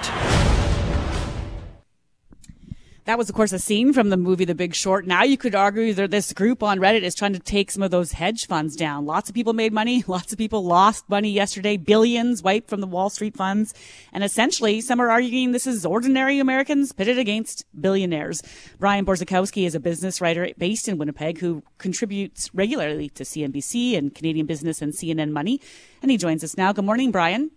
[3.04, 5.08] That was, of course, a scene from the movie The Big Short.
[5.08, 7.90] Now you could argue that this group on Reddit is trying to take some of
[7.90, 9.06] those hedge funds down.
[9.06, 10.04] Lots of people made money.
[10.06, 11.76] Lots of people lost money yesterday.
[11.76, 13.74] Billions wiped from the Wall Street funds.
[14.12, 18.40] And essentially, some are arguing this is ordinary Americans pitted against billionaires.
[18.78, 24.14] Bryan Borzykowski is a business writer based in Winnipeg who contributes regularly to CNBC and
[24.14, 25.60] Canadian Business and CNN Money.
[26.02, 26.72] And he joins us now.
[26.72, 27.50] Good morning, Bryan.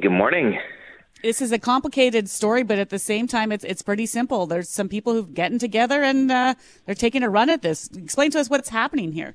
[0.00, 0.58] Good morning
[1.22, 4.46] this is a complicated story, but at the same time, it's it's pretty simple.
[4.46, 6.54] There's some people who've gotten together and uh,
[6.86, 7.88] they're taking a run at this.
[7.96, 9.34] Explain to us what's happening here.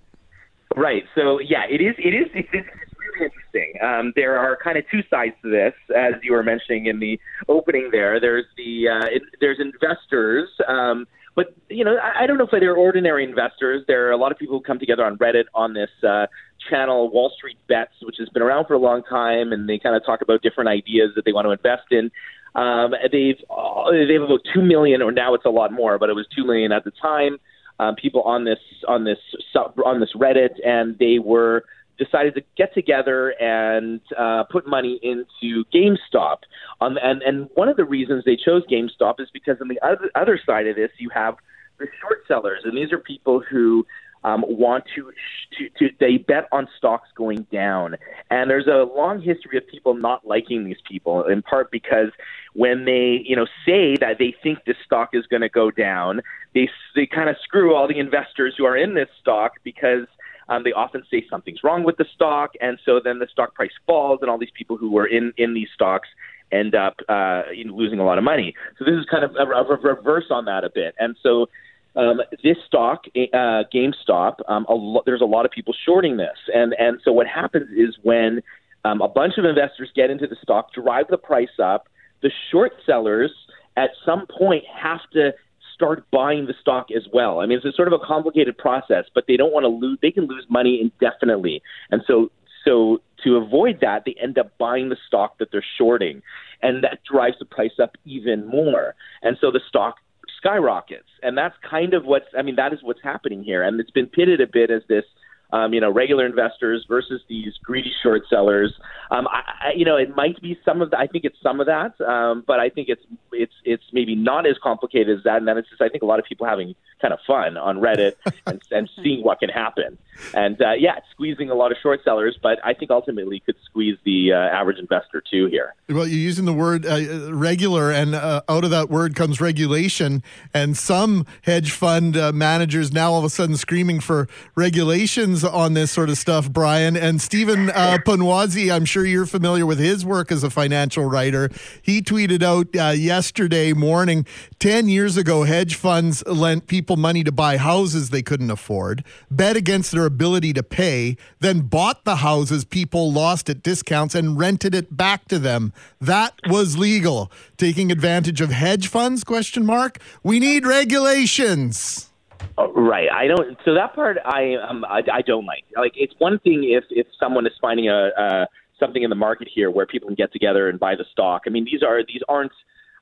[0.75, 1.03] Right.
[1.15, 1.95] So yeah, it is.
[1.97, 2.27] It is.
[2.33, 2.67] It's, it's
[2.97, 3.73] really interesting.
[3.81, 7.19] Um, there are kind of two sides to this, as you were mentioning in the
[7.47, 7.89] opening.
[7.91, 10.49] There, there's the uh, it, there's investors.
[10.67, 13.83] Um, but you know, I, I don't know if they're ordinary investors.
[13.87, 16.27] There are a lot of people who come together on Reddit on this uh,
[16.69, 19.95] channel, Wall Street Bets, which has been around for a long time, and they kind
[19.95, 22.11] of talk about different ideas that they want to invest in.
[22.55, 26.09] Um, they've uh, they have about two million, or now it's a lot more, but
[26.09, 27.37] it was two million at the time.
[27.79, 29.17] Um, people on this on this
[29.51, 31.65] sub, on this Reddit, and they were
[31.97, 36.37] decided to get together and uh, put money into GameStop.
[36.81, 40.11] Um, and and one of the reasons they chose GameStop is because on the other
[40.15, 41.35] other side of this, you have
[41.79, 43.85] the short sellers, and these are people who
[44.23, 45.11] um, want to,
[45.57, 47.97] to to they bet on stocks going down,
[48.29, 52.09] and there's a long history of people not liking these people, in part because
[52.53, 56.21] when they you know say that they think this stock is going to go down,
[56.53, 60.07] they they kind of screw all the investors who are in this stock because.
[60.49, 63.71] Um, they often say something's wrong with the stock, and so then the stock price
[63.87, 66.09] falls, and all these people who were in in these stocks
[66.51, 68.53] end up uh, you know, losing a lot of money.
[68.77, 71.47] So this is kind of a, a reverse on that a bit, and so
[71.95, 76.37] um, this stock, uh, GameStop, um, a lo- there's a lot of people shorting this,
[76.53, 78.41] and and so what happens is when
[78.83, 81.87] um, a bunch of investors get into the stock, drive the price up,
[82.21, 83.31] the short sellers
[83.77, 85.33] at some point have to
[85.73, 87.39] start buying the stock as well.
[87.39, 89.99] I mean, it's a sort of a complicated process, but they don't want to lose.
[90.01, 92.31] They can lose money indefinitely, and so
[92.65, 96.21] so to avoid that, they end up buying the stock that they're shorting,
[96.61, 98.95] and that drives the price up even more.
[99.21, 99.97] And so the stock
[100.43, 101.07] skyrockets.
[101.21, 103.63] And that's kind of what's, I mean, that is what's happening here.
[103.63, 105.05] And it's been pitted a bit as this,
[105.53, 108.73] um, you know, regular investors versus these greedy short sellers.
[109.11, 110.99] Um, I, I, you know, it might be some of that.
[110.99, 114.47] I think it's some of that, um, but I think it's it's it's maybe not
[114.47, 115.37] as complicated as that.
[115.37, 117.77] And then it's just I think a lot of people having kind of fun on
[117.77, 118.13] Reddit
[118.47, 119.99] and, and seeing what can happen.
[120.33, 123.55] And uh, yeah, it's squeezing a lot of short sellers, but I think ultimately could
[123.65, 125.75] squeeze the uh, average investor too here.
[125.89, 130.23] Well, you're using the word uh, regular, and uh, out of that word comes regulation.
[130.53, 135.73] And some hedge fund uh, managers now all of a sudden screaming for regulations on
[135.73, 136.95] this sort of stuff, Bryan.
[136.95, 141.49] And Stephen uh, Punwasi, I'm sure you're familiar with his work as a financial writer.
[141.81, 144.25] He tweeted out uh, yesterday morning
[144.59, 149.55] 10 years ago, hedge funds lent people money to buy houses they couldn't afford, bet
[149.57, 154.73] against their ability to pay, then bought the houses people lost at discounts and rented
[154.73, 155.73] it back to them.
[155.99, 157.31] That was legal.
[157.57, 159.23] Taking advantage of hedge funds?
[159.23, 159.99] Question mark.
[160.23, 162.12] We need regulations.
[162.57, 163.09] Uh, right.
[163.11, 163.57] I don't.
[163.65, 165.63] So that part, I um, I, I don't like.
[165.75, 168.45] Like, it's one thing if if someone is finding a uh,
[168.79, 171.43] something in the market here where people can get together and buy the stock.
[171.47, 172.51] I mean, these are these aren't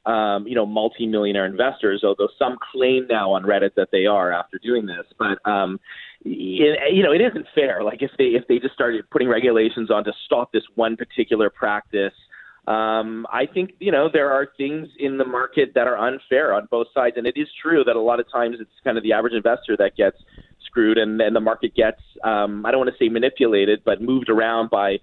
[0.06, 4.58] um, you know multi-millionaire investors, although some claim now on Reddit that they are after
[4.58, 5.06] doing this.
[5.18, 5.80] But um,
[6.24, 7.84] you know, it isn't fair.
[7.84, 11.50] Like if they if they just started putting regulations on to stop this one particular
[11.50, 12.14] practice.
[12.68, 16.68] Um, I think you know there are things in the market that are unfair on
[16.70, 19.14] both sides, and it is true that a lot of times it's kind of the
[19.14, 20.18] average investor that gets
[20.66, 24.30] screwed, and, and the market gets um, I don't want to say manipulated, but moved
[24.30, 24.98] around by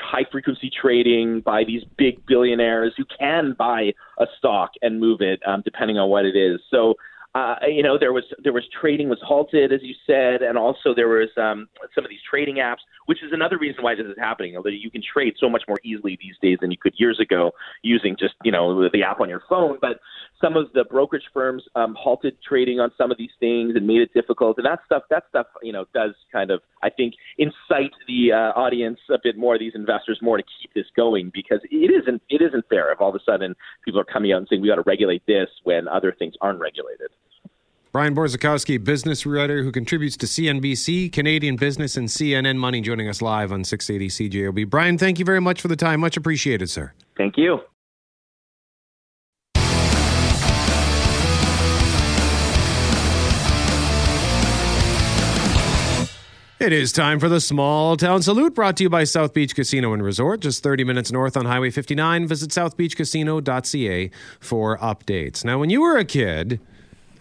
[0.00, 5.40] high frequency trading by these big billionaires who can buy a stock and move it
[5.46, 6.60] um, depending on what it is.
[6.70, 6.94] So
[7.34, 10.94] uh, you know, there was there was trading was halted, as you said, and also
[10.94, 14.16] there was um, some of these trading apps, which is another reason why this is
[14.18, 14.54] happening.
[14.54, 17.52] Although you can trade so much more easily these days than you could years ago
[17.82, 19.78] using just you know the app on your phone.
[19.80, 20.00] But
[20.42, 24.00] some of the brokerage firms um, halted trading on some of these things and made
[24.00, 24.58] it difficult.
[24.58, 28.58] And that stuff, that stuff, you know, does kind of, I think, incite the uh,
[28.58, 32.42] audience a bit more, these investors more to keep this going because it isn't, it
[32.42, 34.76] isn't fair if all of a sudden people are coming out and saying we got
[34.76, 37.08] to regulate this when other things aren't regulated.
[37.92, 43.20] Bryan Borzykowski, business writer who contributes to CNBC, Canadian Business, and CNN Money, joining us
[43.20, 44.70] live on 680 CJOB.
[44.70, 46.00] Bryan, thank you very much for the time.
[46.00, 46.94] Much appreciated, sir.
[47.18, 47.60] Thank you.
[56.62, 59.94] It is time for the Small Town Salute brought to you by South Beach Casino
[59.94, 62.28] and Resort, just 30 minutes north on Highway 59.
[62.28, 65.44] Visit southbeachcasino.ca for updates.
[65.44, 66.60] Now, when you were a kid,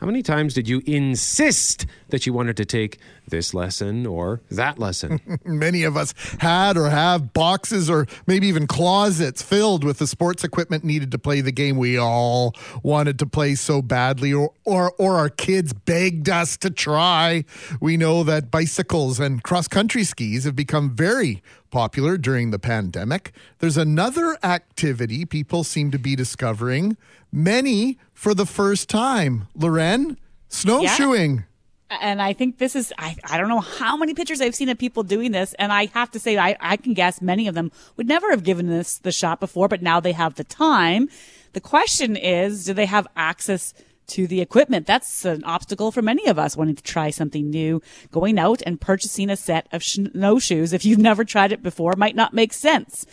[0.02, 4.80] how many times did you insist that you wanted to take this lesson or that
[4.80, 5.22] lesson?
[5.46, 10.44] Many of us had or have boxes or maybe even closets filled with the sports
[10.44, 14.92] equipment needed to play the game we all wanted to play so badly or or,
[14.98, 17.46] or our kids begged us to try.
[17.80, 23.32] We know that bicycles and cross country skis have become very popular during the pandemic.
[23.60, 26.98] There's another activity people seem to be discovering,
[27.32, 29.48] many for the first time.
[29.56, 30.18] Loren,
[30.50, 31.46] snowshoeing.
[31.90, 34.78] And I think this is, I, I don't know how many pictures I've seen of
[34.78, 35.54] people doing this.
[35.56, 38.44] And I have to say, I, I can guess many of them would never have
[38.44, 41.10] given this the shot before, but now they have the time.
[41.54, 43.74] The question is, do they have access
[44.08, 44.88] to the equipment?
[44.88, 47.82] That's an obstacle for many of us wanting to try something new.
[48.12, 52.16] Going out and purchasing a set of snowshoes, if you've never tried it before, might
[52.16, 53.06] not make sense.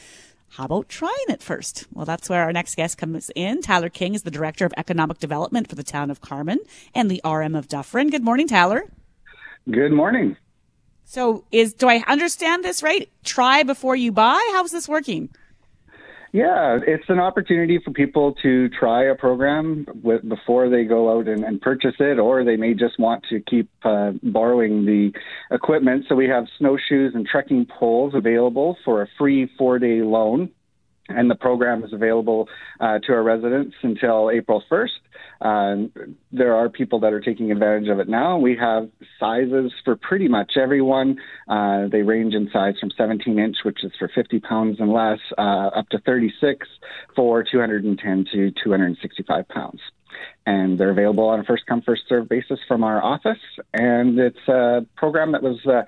[0.50, 1.86] How about trying it first?
[1.92, 3.60] Well, that's where our next guest comes in.
[3.62, 6.58] Tyler King is the Director of Economic Development for the town of Carman
[6.94, 8.10] and the RM of Dufferin.
[8.10, 8.84] Good morning, Tyler.
[9.70, 10.36] Good morning.
[11.04, 13.08] So, is do I understand this right?
[13.24, 14.40] Try before you buy?
[14.52, 15.30] How's this working?
[16.32, 21.26] Yeah, it's an opportunity for people to try a program with, before they go out
[21.26, 25.12] and, and, purchase it, or they may just want to keep uh, borrowing the
[25.50, 26.04] equipment.
[26.08, 30.50] So we have snowshoes and trekking poles available for a free four day loan.
[31.08, 32.48] And the program is available
[32.80, 34.88] uh, to our residents until April 1st.
[35.40, 35.76] Uh,
[36.32, 38.38] there are people that are taking advantage of it now.
[38.38, 38.88] We have
[39.20, 41.18] sizes for pretty much everyone.
[41.48, 45.20] Uh, they range in size from 17 inch, which is for 50 pounds and less,
[45.36, 46.66] uh, up to 36
[47.14, 49.80] for 210 to 265 pounds.
[50.46, 53.38] And they're available on a first come, first serve basis from our office.
[53.72, 55.82] And it's a program that was uh,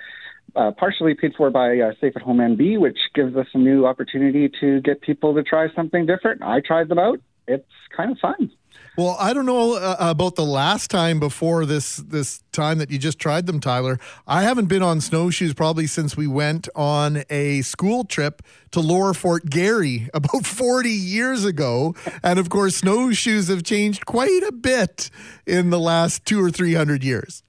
[0.54, 3.86] uh, partially paid for by uh, Safe at Home MB, which gives us a new
[3.86, 6.42] opportunity to get people to try something different.
[6.42, 7.20] I tried them out.
[7.48, 7.64] It's
[7.96, 8.50] kind of fun.
[8.96, 12.98] Well, I don't know uh, about the last time before this this time that you
[12.98, 13.98] just tried them, Tyler.
[14.26, 18.42] I haven't been on snowshoes probably since we went on a school trip
[18.72, 21.94] to Lower Fort Garry about 40 years ago.
[22.22, 25.10] And of course, snowshoes have changed quite a bit
[25.46, 27.42] in the last 2 or 300 years.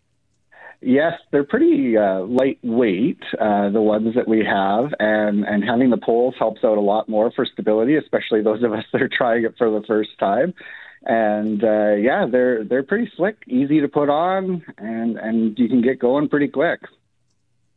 [0.84, 5.98] Yes, they're pretty uh, lightweight, uh, the ones that we have, and, and having the
[5.98, 9.44] poles helps out a lot more for stability, especially those of us that are trying
[9.44, 10.56] it for the first time
[11.04, 15.82] and uh, yeah, they're they're pretty slick, easy to put on, and and you can
[15.82, 16.82] get going pretty quick.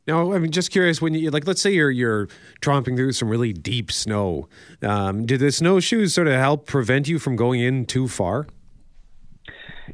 [0.07, 2.29] Now, I'm just curious when you like, let's say you're you're
[2.61, 4.49] tromping through some really deep snow.
[4.83, 8.47] Um, did the snowshoes sort of help prevent you from going in too far?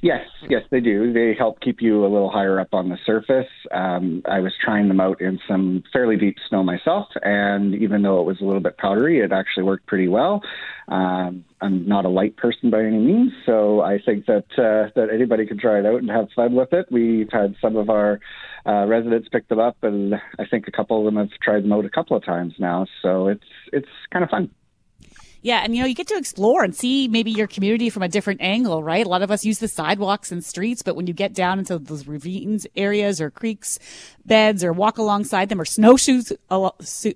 [0.03, 1.13] Yes, yes, they do.
[1.13, 3.51] They help keep you a little higher up on the surface.
[3.73, 8.21] Um, I was trying them out in some fairly deep snow myself, and even though
[8.21, 10.43] it was a little bit powdery, it actually worked pretty well.
[10.89, 15.09] Um, I'm not a light person by any means, so I think that uh, that
[15.13, 16.87] anybody can try it out and have fun with it.
[16.91, 18.21] We've had some of our
[18.67, 21.73] uh, residents pick them up, and I think a couple of them have tried them
[21.73, 22.87] out a couple of times now.
[23.03, 24.51] So it's it's kind of fun.
[25.43, 28.09] Yeah, and you know, you get to explore and see maybe your community from a
[28.09, 29.07] different angle, right?
[29.07, 31.79] A lot of us use the sidewalks and streets, but when you get down into
[31.79, 33.79] those ravines areas or creeks,
[34.27, 36.33] beds, or walk alongside them, or snowshoes,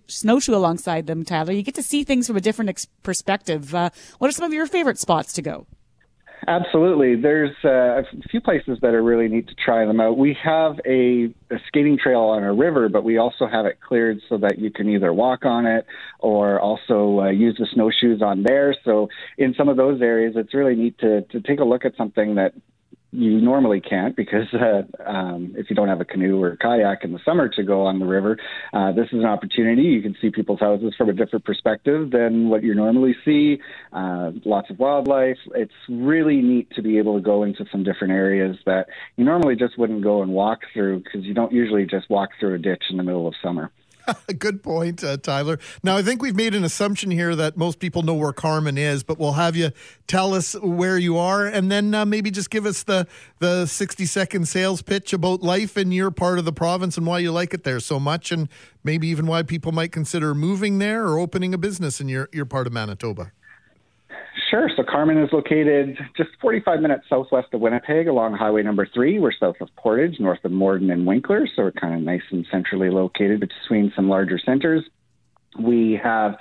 [0.09, 3.75] snowshoe alongside them, Tyler, you get to see things from a different ex- perspective.
[3.75, 5.67] Uh, what are some of your favorite spots to go?
[6.47, 7.17] Absolutely.
[7.17, 10.19] There's uh, a few places that are really neat to try them out.
[10.19, 14.21] We have a, a, skating trail on a river, but we also have it cleared
[14.29, 15.87] so that you can either walk on it
[16.19, 18.75] or also uh, use the snowshoes on there.
[18.85, 21.97] So in some of those areas, it's really neat to, to take a look at
[21.97, 22.53] something that
[23.15, 27.05] you normally can't because uh, um, if you don't have a canoe or a kayak
[27.05, 28.37] in the summer to go on the river,
[28.73, 29.83] uh, this is an opportunity.
[29.83, 33.59] You can see people's houses from a different perspective than what you normally see.
[33.93, 35.39] Uh, lots of wildlife.
[35.55, 38.87] It's really neat to be able to go into some different areas that
[39.17, 42.55] you normally just wouldn't go and walk through because you don't usually just walk through
[42.55, 43.71] a ditch in the middle of summer.
[44.39, 45.59] Good point, uh, Tyler.
[45.83, 49.03] Now, I think we've made an assumption here that most people know where Carman is,
[49.03, 49.71] but we'll have you
[50.07, 53.07] tell us where you are and then uh, maybe just give us the,
[53.39, 57.19] the 60 second sales pitch about life in your part of the province and why
[57.19, 58.49] you like it there so much, and
[58.83, 62.45] maybe even why people might consider moving there or opening a business in your, your
[62.47, 63.33] part of Manitoba.
[64.55, 64.71] Sure.
[64.77, 69.19] So Carman is located just 45 minutes southwest of Winnipeg along Highway number three.
[69.19, 71.49] We're south of Portage, north of Morden and Winkler.
[71.57, 74.85] So we're kind of nice and centrally located between some larger centers.
[75.59, 76.37] We have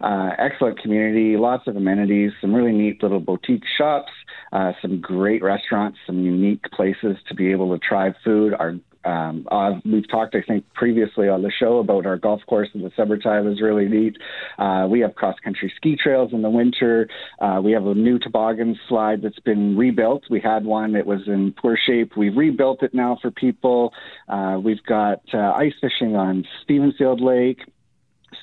[0.00, 4.12] uh, excellent community, lots of amenities, some really neat little boutique shops,
[4.52, 8.54] uh, some great restaurants, some unique places to be able to try food.
[8.54, 12.68] Our Um, uh, we've talked, I think, previously on the show about our golf course
[12.74, 14.16] in the summertime is really neat.
[14.58, 17.08] Uh, we have cross country ski trails in the winter.
[17.40, 20.24] Uh, we have a new toboggan slide that's been rebuilt.
[20.28, 22.16] We had one that was in poor shape.
[22.16, 23.92] We've rebuilt it now for people.
[24.28, 27.60] Uh, we've got uh, ice fishing on Stephenfield Lake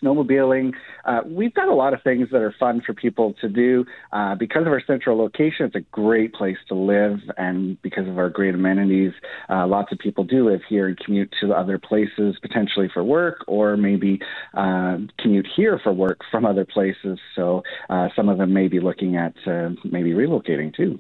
[0.02, 0.74] snowmobiling.
[1.06, 3.86] Uh, we've got a lot of things that are fun for people to do.
[4.12, 8.18] Uh, because of our central location, it's a great place to live, and because of
[8.18, 9.14] our great amenities,
[9.50, 13.44] uh, lots of people do live here and commute to other places, potentially for work,
[13.48, 14.20] or maybe
[14.54, 17.20] uh, commute here for work from other places.
[17.36, 21.00] So uh, some of them may be looking at uh, maybe relocating too.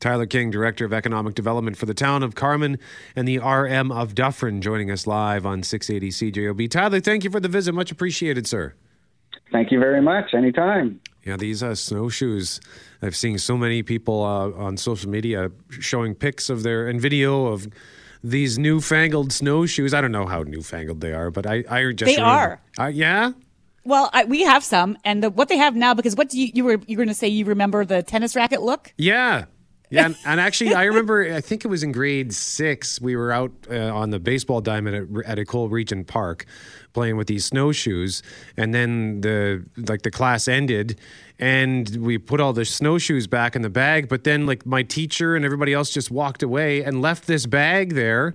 [0.00, 2.78] Tyler King, Director of Economic Development for the town of Carman
[3.16, 6.70] and the RM of Dufferin, joining us live on 680 CJOB.
[6.70, 7.72] Tyler, thank you for the visit.
[7.74, 8.74] Much appreciated, sir.
[9.50, 10.34] Thank you very much.
[10.34, 11.00] Anytime.
[11.24, 12.60] Yeah, these uh, snowshoes.
[13.02, 17.46] I've seen so many people uh, on social media showing pics of their and video
[17.46, 17.66] of
[18.22, 19.92] these newfangled snowshoes.
[19.94, 22.84] I don't know how newfangled they are, but I, I just They remember- are.
[22.84, 23.32] Uh, yeah.
[23.84, 26.50] Well, I, we have some, and the, what they have now, because what do you,
[26.52, 27.28] you were you were going to say?
[27.28, 28.92] You remember the tennis racket look?
[28.98, 29.46] Yeah.
[29.90, 31.34] Yeah, and, and actually, I remember.
[31.34, 33.00] I think it was in grade six.
[33.00, 36.44] We were out uh, on the baseball diamond at, at Ecole Region Park,
[36.92, 38.22] playing with these snowshoes,
[38.56, 41.00] and then the like the class ended,
[41.38, 44.08] and we put all the snowshoes back in the bag.
[44.08, 47.94] But then, like my teacher and everybody else just walked away and left this bag
[47.94, 48.34] there.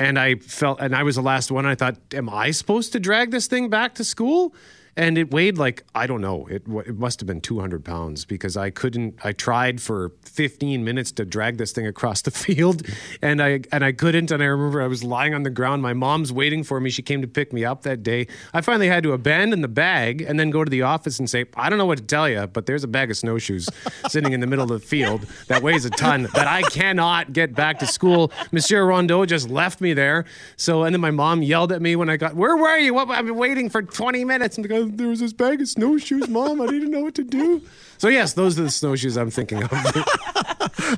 [0.00, 1.66] And I felt, and I was the last one.
[1.66, 4.54] I thought, am I supposed to drag this thing back to school?
[4.96, 6.46] And it weighed like I don't know.
[6.46, 9.18] It it must have been 200 pounds because I couldn't.
[9.24, 12.86] I tried for 15 minutes to drag this thing across the field,
[13.22, 14.30] and I and I couldn't.
[14.30, 15.82] And I remember I was lying on the ground.
[15.82, 16.90] My mom's waiting for me.
[16.90, 18.26] She came to pick me up that day.
[18.52, 21.46] I finally had to abandon the bag and then go to the office and say,
[21.56, 23.68] I don't know what to tell you, but there's a bag of snowshoes
[24.08, 27.54] sitting in the middle of the field that weighs a ton that I cannot get
[27.54, 28.32] back to school.
[28.52, 30.24] Monsieur Rondeau just left me there.
[30.56, 32.34] So and then my mom yelled at me when I got.
[32.34, 32.94] Where were you?
[32.94, 33.08] What?
[33.10, 36.60] I've been waiting for 20 minutes and because there was this bag of snowshoes, mom.
[36.60, 37.62] I didn't know what to do.
[37.98, 39.70] So yes, those are the snowshoes I'm thinking of.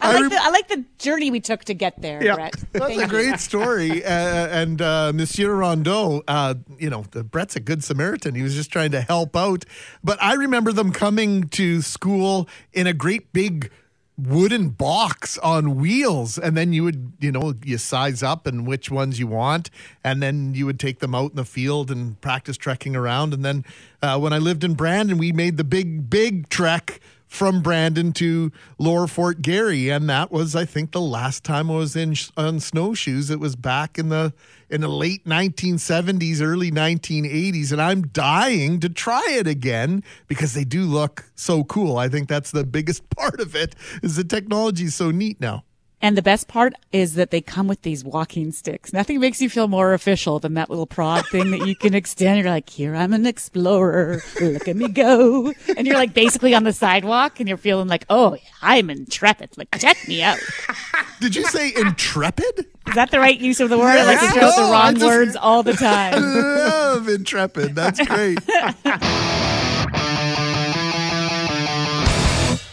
[0.01, 2.55] I like, the, I like the journey we took to get there, Yeah, Brett.
[2.73, 3.09] that's Thank a you.
[3.09, 4.05] great story.
[4.05, 8.35] Uh, and uh, Monsieur Rondeau, uh, you know, Brett's a good Samaritan.
[8.35, 9.65] He was just trying to help out.
[10.03, 13.71] But I remember them coming to school in a great big
[14.19, 18.91] wooden box on wheels and then you would you know you size up and which
[18.91, 19.71] ones you want
[20.05, 23.43] and then you would take them out in the field and practice trekking around and
[23.43, 23.65] then
[24.03, 27.01] uh, when i lived in brandon we made the big big trek
[27.33, 31.77] from Brandon to Lower Fort Garry, and that was, I think, the last time I
[31.77, 33.31] was in on snowshoes.
[33.31, 34.35] It was back in the
[34.73, 40.65] in the late 1970s, early 1980s, and I'm dying to try it again because they
[40.65, 41.99] do look so cool.
[41.99, 45.65] I think that's the biggest part of it is the technology is so neat now.
[46.03, 48.93] And the best part is that they come with these walking sticks.
[48.93, 52.41] Nothing makes you feel more official than that little prod thing that you can extend.
[52.41, 54.21] You're like, here I'm an explorer.
[54.41, 55.53] Look at me go.
[55.77, 59.57] And you're like basically on the sidewalk and you're feeling like, oh, I'm intrepid.
[59.57, 60.39] Like, check me out.
[61.21, 62.67] Did you say intrepid?
[62.89, 63.97] Is that the right use of the word?
[63.97, 66.15] I like to throw out the wrong just- words all the time.
[66.15, 67.77] I love intrepid.
[67.77, 68.39] That's great.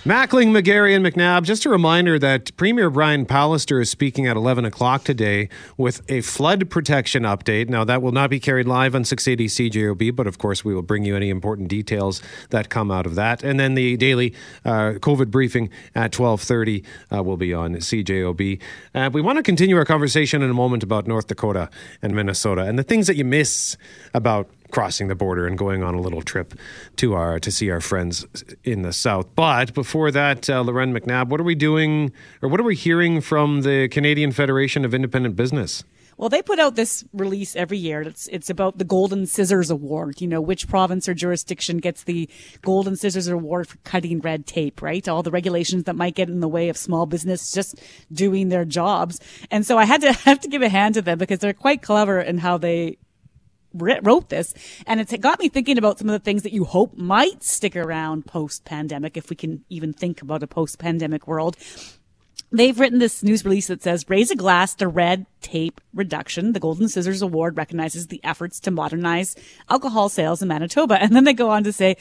[0.10, 1.43] Mackling, McGarry, and McNabb.
[1.43, 6.22] Just a reminder that Premier Brian Pallister is speaking at 11 o'clock today with a
[6.22, 7.70] flood protection update.
[7.70, 10.82] Now, that will not be carried live on 680 CJOB, but of course, we will
[10.82, 13.43] bring you any important details that come out of that.
[13.43, 14.34] And then the daily
[14.66, 16.84] uh, COVID briefing at 1230
[17.14, 18.60] uh, will be on CJOB.
[18.95, 21.70] Uh, we want to continue our conversation in a moment about North Dakota
[22.01, 23.78] and Minnesota and the things that you miss
[24.16, 26.53] about crossing the border and going on a little trip
[26.97, 28.26] to our to see our friends
[28.63, 29.28] in the south.
[29.36, 32.11] But before that, uh, Loren McNabb, what are we doing,
[32.41, 35.84] or what are we hearing from the Canadian Federation of Independent Business?
[36.20, 38.01] Well, they put out this release every year.
[38.01, 40.20] It's it's about the Golden Scissors Award.
[40.20, 42.30] You know, which province or jurisdiction gets the
[42.61, 45.07] Golden Scissors Award for cutting red tape, right?
[45.07, 48.65] All the regulations that might get in the way of small business just doing their
[48.65, 49.22] jobs.
[49.49, 51.82] And so I had to have to give a hand to them because they're quite
[51.82, 52.97] clever in how they
[53.74, 54.53] wrote this
[54.88, 57.76] and it's got me thinking about some of the things that you hope might stick
[57.76, 61.55] around post pandemic if we can even think about a post pandemic world
[62.51, 66.53] They've written this news release that says raise a glass to red tape reduction.
[66.53, 69.36] The Golden Scissors Award recognizes the efforts to modernize
[69.70, 70.99] alcohol sales in Manitoba.
[71.09, 71.95] And then they go on to say,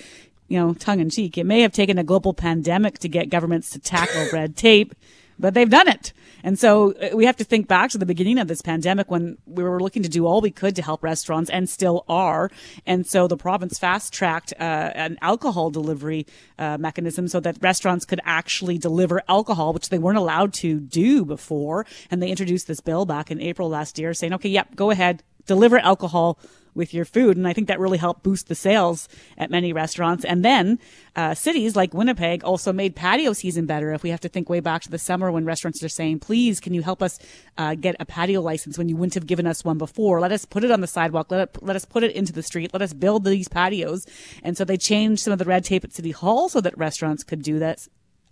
[0.49, 3.71] you know, tongue in cheek, it may have taken a global pandemic to get governments
[3.71, 4.95] to tackle red tape,
[5.39, 6.12] but they've done it.
[6.43, 9.39] And so uh, we have to think back to the beginning of this pandemic when
[9.47, 12.51] we were looking to do all we could to help restaurants and still are.
[12.86, 16.26] And so the province fast tracked uh, an alcohol delivery
[16.59, 21.24] uh, mechanism so that restaurants could actually deliver alcohol, which they weren't allowed to do
[21.24, 21.86] before.
[22.11, 25.22] And they introduced this bill back in April last year saying, okay, yep, go ahead,
[25.47, 26.39] deliver alcohol
[26.79, 27.37] with your food.
[27.37, 30.24] And I think that really helped boost the sales at many restaurants.
[30.24, 30.79] And then
[31.14, 33.93] uh, cities like Winnipeg also made patio season better.
[33.93, 36.61] If we have to think way back to the summer when restaurants are saying, please,
[36.61, 37.18] can you help us
[37.59, 40.20] uh, get a patio license when you wouldn't have given us one before?
[40.20, 41.31] Let us put it on the sidewalk.
[41.31, 42.72] Let, it, let us put it into the street.
[42.72, 44.07] Let us build these patios.
[44.43, 47.24] And so they changed some of the red tape at City Hall so that restaurants
[47.24, 47.89] could do this.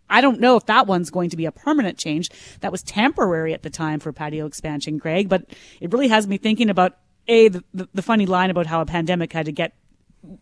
[0.09, 2.31] I don't know if that one's going to be a permanent change.
[2.61, 5.47] That was temporary at the time for patio expansion, Greg, but
[5.81, 6.97] it really has me thinking about
[7.29, 9.75] a the, the, the funny line about how a pandemic had to get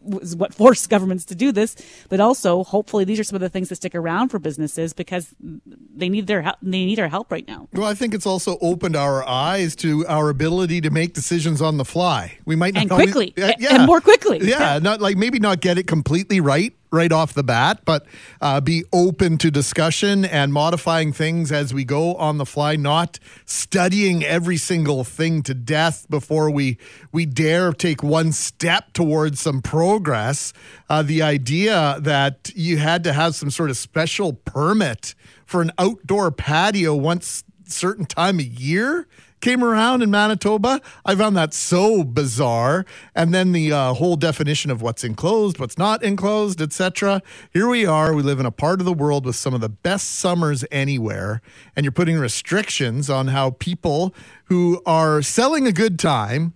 [0.00, 1.76] was what forced governments to do this,
[2.08, 5.34] but also hopefully these are some of the things that stick around for businesses because
[5.38, 6.56] they need their help.
[6.62, 7.68] They need our help right now.
[7.72, 11.76] Well, I think it's also opened our eyes to our ability to make decisions on
[11.76, 12.38] the fly.
[12.46, 14.40] We might not and always- quickly yeah, and more quickly.
[14.42, 18.06] Yeah, not like maybe not get it completely right right off the bat, but
[18.40, 23.18] uh, be open to discussion and modifying things as we go on the fly, not
[23.44, 26.78] studying every single thing to death before we
[27.12, 30.52] we dare take one step towards some progress.
[30.88, 35.14] Uh, the idea that you had to have some sort of special permit
[35.44, 39.06] for an outdoor patio once certain time of year
[39.44, 40.80] came around in Manitoba.
[41.04, 42.86] I found that so bizarre.
[43.14, 47.20] And then the uh, whole definition of what's enclosed, what's not enclosed, etc.
[47.52, 48.14] Here we are.
[48.14, 51.42] We live in a part of the world with some of the best summers anywhere,
[51.76, 54.14] and you're putting restrictions on how people
[54.46, 56.54] who are selling a good time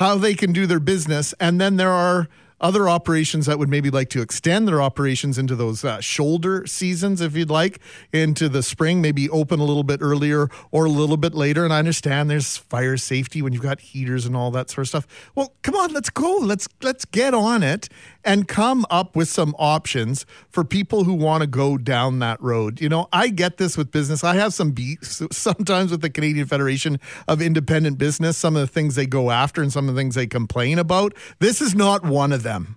[0.00, 1.34] how they can do their business.
[1.38, 2.26] And then there are
[2.60, 7.20] other operations that would maybe like to extend their operations into those uh, shoulder seasons,
[7.20, 7.80] if you'd like,
[8.12, 11.64] into the spring, maybe open a little bit earlier or a little bit later.
[11.64, 14.88] And I understand there's fire safety when you've got heaters and all that sort of
[14.88, 15.30] stuff.
[15.34, 16.38] Well, come on, let's go.
[16.38, 17.88] Let's let's get on it
[18.24, 22.80] and come up with some options for people who want to go down that road.
[22.80, 24.24] You know, I get this with business.
[24.24, 26.98] I have some beats sometimes with the Canadian Federation
[27.28, 30.14] of Independent Business, some of the things they go after and some of the things
[30.14, 31.14] they complain about.
[31.38, 32.76] This is not one of them.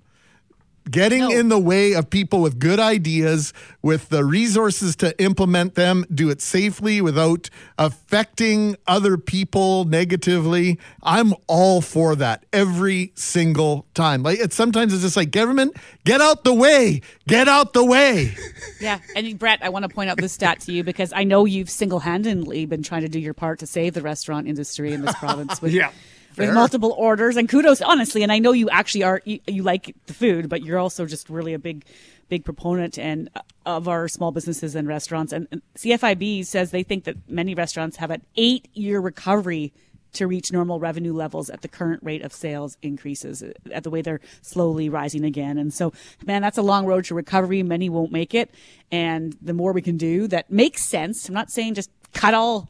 [0.89, 6.05] Getting in the way of people with good ideas, with the resources to implement them,
[6.13, 10.77] do it safely without affecting other people negatively.
[11.01, 14.23] I'm all for that every single time.
[14.23, 18.35] Like it's sometimes it's just like government, get out the way, get out the way.
[18.79, 21.45] Yeah, and Brett, I want to point out this stat to you because I know
[21.45, 25.15] you've single-handedly been trying to do your part to save the restaurant industry in this
[25.15, 25.61] province.
[25.61, 25.91] With, Yeah,
[26.35, 26.53] fair.
[26.53, 28.23] multiple orders and kudos, honestly.
[28.23, 31.29] And I know you actually are you, you like the food, but you're also just
[31.29, 31.85] really a big,
[32.29, 35.33] big proponent and uh, of our small businesses and restaurants.
[35.33, 39.73] And, and CFIB says they think that many restaurants have an eight-year recovery
[40.13, 43.89] to reach normal revenue levels at the current rate of sales increases, uh, at the
[43.89, 45.57] way they're slowly rising again.
[45.57, 45.91] And so,
[46.25, 47.63] man, that's a long road to recovery.
[47.63, 48.51] Many won't make it.
[48.91, 51.27] And the more we can do that makes sense.
[51.27, 52.69] I'm not saying just cut all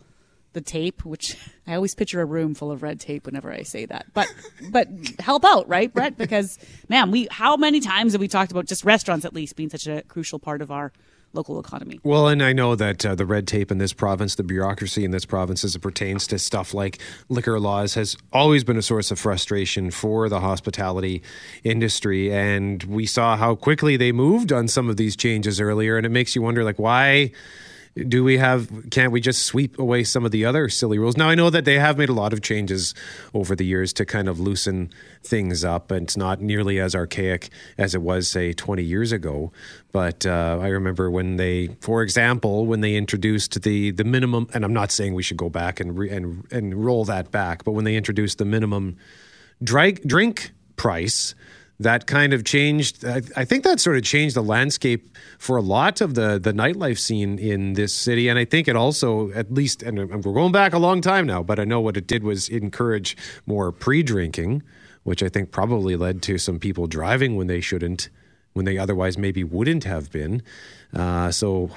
[0.54, 1.38] the tape, which
[1.68, 4.08] I always picture a room full of red tape whenever I say that.
[4.14, 4.34] But
[4.70, 4.88] but
[5.20, 6.18] help out, right, Brett?
[6.18, 6.58] Because
[6.90, 9.88] man, we how many times have we talked about just restaurants at least being such
[9.88, 10.92] a crucial part of our
[11.34, 12.00] local economy?
[12.04, 15.12] Well, and I know that uh, the red tape in this province, the bureaucracy in
[15.12, 17.00] this province as it pertains to stuff like
[17.30, 21.22] liquor laws, has always been a source of frustration for the hospitality
[21.64, 22.32] industry.
[22.32, 25.98] And we saw how quickly they moved on some of these changes earlier.
[25.98, 27.32] And it makes you wonder, like, why
[27.96, 31.16] do we have can't we just sweep away some of the other silly rules?
[31.16, 32.94] Now i know that they have made a lot of changes
[33.34, 34.90] over the years to kind of loosen
[35.22, 39.52] things up and it's not nearly as archaic as it was say 20 years ago.
[39.92, 44.66] But uh, i remember when they for example when they introduced the the minimum and
[44.66, 47.72] i'm not saying we should go back and re, and and roll that back but
[47.72, 48.98] when they introduced the minimum
[49.64, 51.36] drink drink price
[51.80, 53.06] that kind of changed.
[53.06, 56.54] I, I think that sort of changed the landscape for a lot of the the
[56.54, 60.52] nightlife scene in this city, and I think it also, at least, and we're going
[60.52, 64.64] back a long time now, but I know what it did was encourage more pre-drinking,
[65.04, 68.10] which I think probably led to some people driving when they shouldn't,
[68.54, 70.44] when they otherwise maybe wouldn't have been.
[70.94, 71.72] Uh, so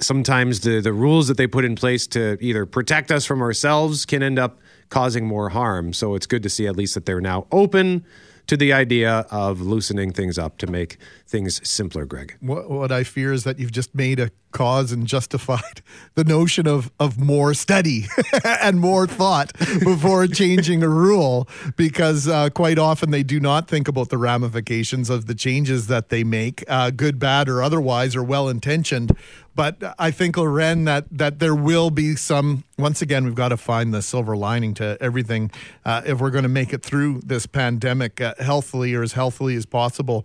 [0.00, 4.04] sometimes the the rules that they put in place to either protect us from ourselves
[4.04, 4.58] can end up
[4.88, 5.92] causing more harm.
[5.92, 8.04] So it's good to see at least that they're now open
[8.52, 12.36] to the idea of loosening things up to make things simpler, Greg.
[12.40, 15.80] What, what I fear is that you've just made a cause and justified
[16.16, 18.04] the notion of, of more study
[18.44, 21.48] and more thought before changing a rule
[21.78, 26.10] because uh, quite often they do not think about the ramifications of the changes that
[26.10, 29.16] they make, uh, good, bad, or otherwise, or well intentioned.
[29.54, 32.64] But I think Loren that that there will be some.
[32.78, 35.50] Once again, we've got to find the silver lining to everything
[35.84, 39.54] uh, if we're going to make it through this pandemic uh, healthily or as healthily
[39.54, 40.24] as possible.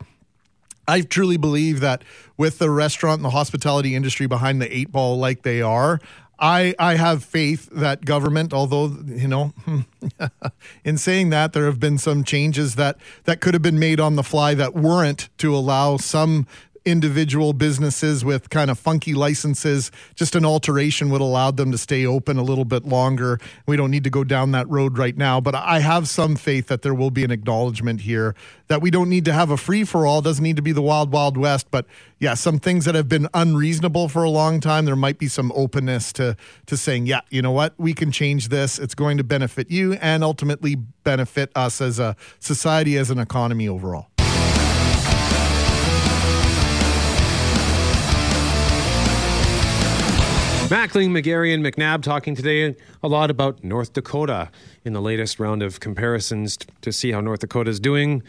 [0.88, 2.03] I truly believe that
[2.38, 5.99] with the restaurant and the hospitality industry behind the eight ball like they are,
[6.39, 9.53] I, I have faith that government, although, you know,
[10.84, 14.15] in saying that, there have been some changes that, that could have been made on
[14.15, 16.45] the fly that weren't to allow some
[16.88, 19.91] individual businesses with kind of funky licenses.
[20.15, 23.39] Just an alteration would allow them to stay open a little bit longer.
[23.67, 26.67] We don't need to go down that road right now, but I have some faith
[26.67, 28.35] that there will be an acknowledgement here
[28.67, 30.21] that we don't need to have a free for all.
[30.21, 31.85] Doesn't need to be the wild, wild west, but
[32.19, 34.85] yeah, some things that have been unreasonable for a long time.
[34.85, 38.47] There might be some openness to to saying, yeah, you know what, we can change
[38.47, 38.79] this.
[38.79, 43.67] It's going to benefit you and ultimately benefit us as a society, as an economy
[43.67, 44.07] overall.
[50.68, 54.51] Mackling, McGarry, and McNabb talking today a lot about North Dakota
[54.84, 58.22] in the latest round of comparisons to see how North Dakota is doing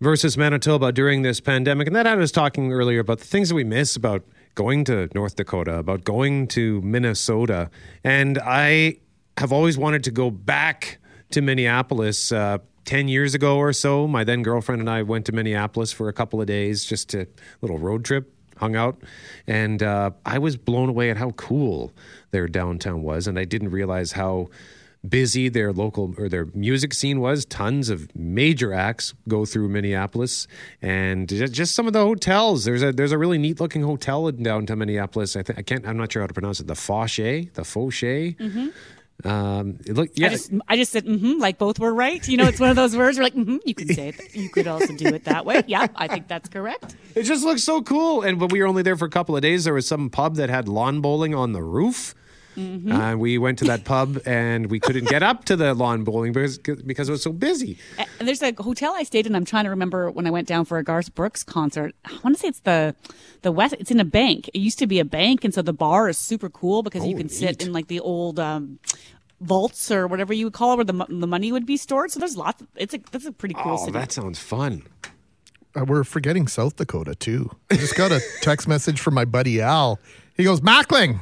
[0.00, 1.86] versus Manitoba during this pandemic.
[1.88, 5.10] And that I was talking earlier about the things that we miss about going to
[5.14, 7.68] North Dakota, about going to Minnesota.
[8.02, 8.96] And I
[9.36, 11.00] have always wanted to go back
[11.32, 12.32] to Minneapolis.
[12.32, 16.08] Uh, 10 years ago or so, my then girlfriend and I went to Minneapolis for
[16.08, 17.28] a couple of days, just a
[17.60, 19.02] little road trip hung out,
[19.46, 21.92] and uh, I was blown away at how cool
[22.30, 24.48] their downtown was, and I didn't realize how
[25.08, 27.46] busy their local or their music scene was.
[27.46, 30.46] Tons of major acts go through Minneapolis,
[30.82, 32.64] and just some of the hotels.
[32.64, 35.36] There's a there's a really neat looking hotel in downtown Minneapolis.
[35.36, 35.86] I think I can't.
[35.86, 36.66] I'm not sure how to pronounce it.
[36.66, 38.36] The Foshay, the Foshay.
[38.36, 38.68] Mm-hmm.
[39.24, 40.26] Um, it look, yeah.
[40.26, 42.26] I just, I just said, mm-hmm, like both were right.
[42.26, 44.34] You know, it's one of those words where like, mm-hmm, you could say it.
[44.34, 45.62] You could also do it that way.
[45.70, 46.96] Yeah, I think that's correct.
[47.14, 48.22] It just looks so cool.
[48.22, 50.34] And when we were only there for a couple of days, there was some pub
[50.36, 52.14] that had lawn bowling on the roof.
[52.60, 52.92] Mhm.
[53.14, 56.32] Uh, we went to that pub and we couldn't get up to the lawn bowling
[56.32, 57.78] because because it was so busy.
[58.18, 59.34] And there's a hotel I stayed in.
[59.34, 61.94] I'm trying to remember when I went down for a Garth Brooks concert.
[62.04, 62.94] I want to say it's the
[63.42, 63.74] the West.
[63.80, 64.48] It's in a bank.
[64.52, 67.14] It used to be a bank, and so the bar is super cool because you
[67.14, 68.78] Oh, can sit in like the old um,
[69.40, 72.10] vaults or whatever you would call it, where the the money would be stored.
[72.10, 72.62] So there's lots.
[72.76, 73.92] It's a that's a pretty cool Oh, city.
[73.92, 74.82] that sounds fun.
[75.74, 77.48] Uh, we're forgetting South Dakota too.
[77.70, 80.00] I just got a text message from my buddy Al.
[80.36, 81.20] He goes, Mackling,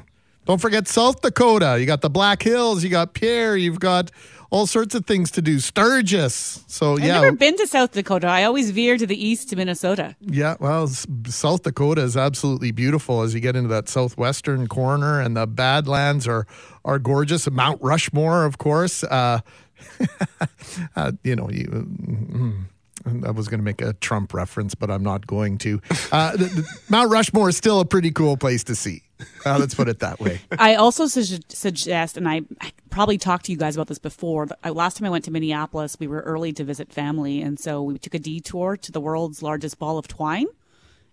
[0.49, 1.77] don't forget South Dakota.
[1.79, 4.11] You got the Black Hills, you got Pierre, you've got
[4.49, 5.61] all sorts of things to do.
[5.61, 6.65] Sturgis.
[6.67, 7.17] So yeah.
[7.17, 8.29] I've never been to South Dakota.
[8.29, 10.17] I always veer to the east to Minnesota.
[10.21, 10.57] yeah.
[10.59, 10.87] Well,
[11.27, 16.27] South Dakota is absolutely beautiful as you get into that southwestern corner, and the Badlands
[16.27, 16.47] are
[16.83, 17.51] are gorgeous.
[17.51, 19.05] Mount Rushmore, of course.
[19.05, 19.41] Uh,
[20.97, 21.67] uh, you know, you.
[21.67, 22.65] mm,
[23.27, 25.81] I was going to make a Trump reference, but I'm not going to.
[26.11, 29.03] Uh, the, the, Mount Rushmore is still a pretty cool place to see.
[29.45, 30.41] Uh, let's put it that way.
[30.59, 34.47] I also su- suggest, and I, I probably talked to you guys about this before.
[34.47, 37.59] But I, last time I went to Minneapolis, we were early to visit family, and
[37.59, 40.47] so we took a detour to the world's largest ball of twine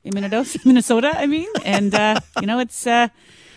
[0.04, 0.60] in Minnesota.
[0.66, 3.08] Minnesota, I mean, and uh, you know, it's uh,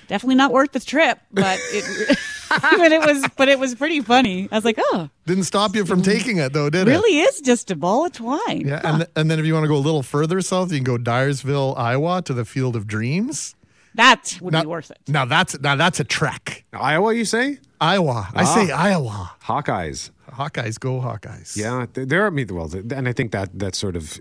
[0.07, 2.19] definitely not worth the trip, but it,
[2.79, 4.49] but it was, but it was pretty funny.
[4.51, 6.91] I was like, oh, Didn't stop you from taking it, though, did it?
[6.91, 8.63] really is just a ball of twine.
[8.67, 10.79] Yeah, and, th- and then if you want to go a little further south, you
[10.79, 13.55] can go Dyersville, Iowa, to the Field of Dreams.
[13.99, 14.99] That would Now- be worth it.
[15.09, 16.65] Now that's now that's a trek.
[16.73, 17.59] Iowa, you say?
[17.81, 18.29] Iowa.
[18.35, 18.55] I Ah.
[18.55, 19.33] say Iowa.
[19.45, 20.11] Hawkeyes.
[20.33, 21.57] Hawkeyes go Hawkeyes.
[21.57, 24.19] Yeah, there are me well, th- and I think that that sort of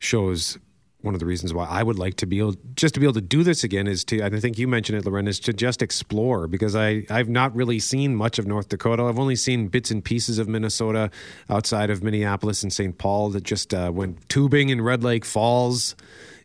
[0.00, 0.58] shows
[1.02, 3.14] one of the reasons why I would like to be able just to be able
[3.14, 5.82] to do this again is to I think you mentioned it, Loren, is to just
[5.82, 9.04] explore because I I've not really seen much of North Dakota.
[9.04, 11.10] I've only seen bits and pieces of Minnesota
[11.48, 12.98] outside of Minneapolis and St.
[12.98, 15.94] Paul that just uh, went tubing in Red Lake Falls.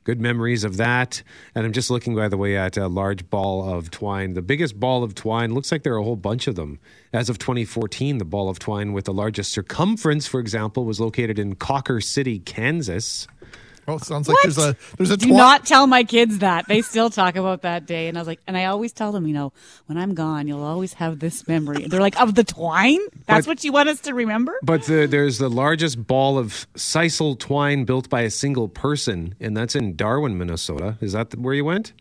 [0.03, 1.21] Good memories of that.
[1.53, 4.33] And I'm just looking, by the way, at a large ball of twine.
[4.33, 6.79] The biggest ball of twine looks like there are a whole bunch of them.
[7.13, 11.37] As of 2014, the ball of twine with the largest circumference, for example, was located
[11.37, 13.27] in Cawker City, Kansas.
[13.87, 15.37] Oh, sounds like there's a there's a Do twine.
[15.37, 16.67] not tell my kids that.
[16.67, 18.07] They still talk about that day.
[18.07, 19.53] And I was like, and I always tell them, you know,
[19.87, 21.87] when I'm gone, you'll always have this memory.
[21.87, 22.99] They're like, of the twine?
[23.25, 24.55] That's But- what you want us to remember?
[24.63, 29.57] But the, there's the largest ball of sisal twine built by a single person, and
[29.57, 30.97] that's in Darwin, Minnesota.
[31.01, 31.93] Is that where you went?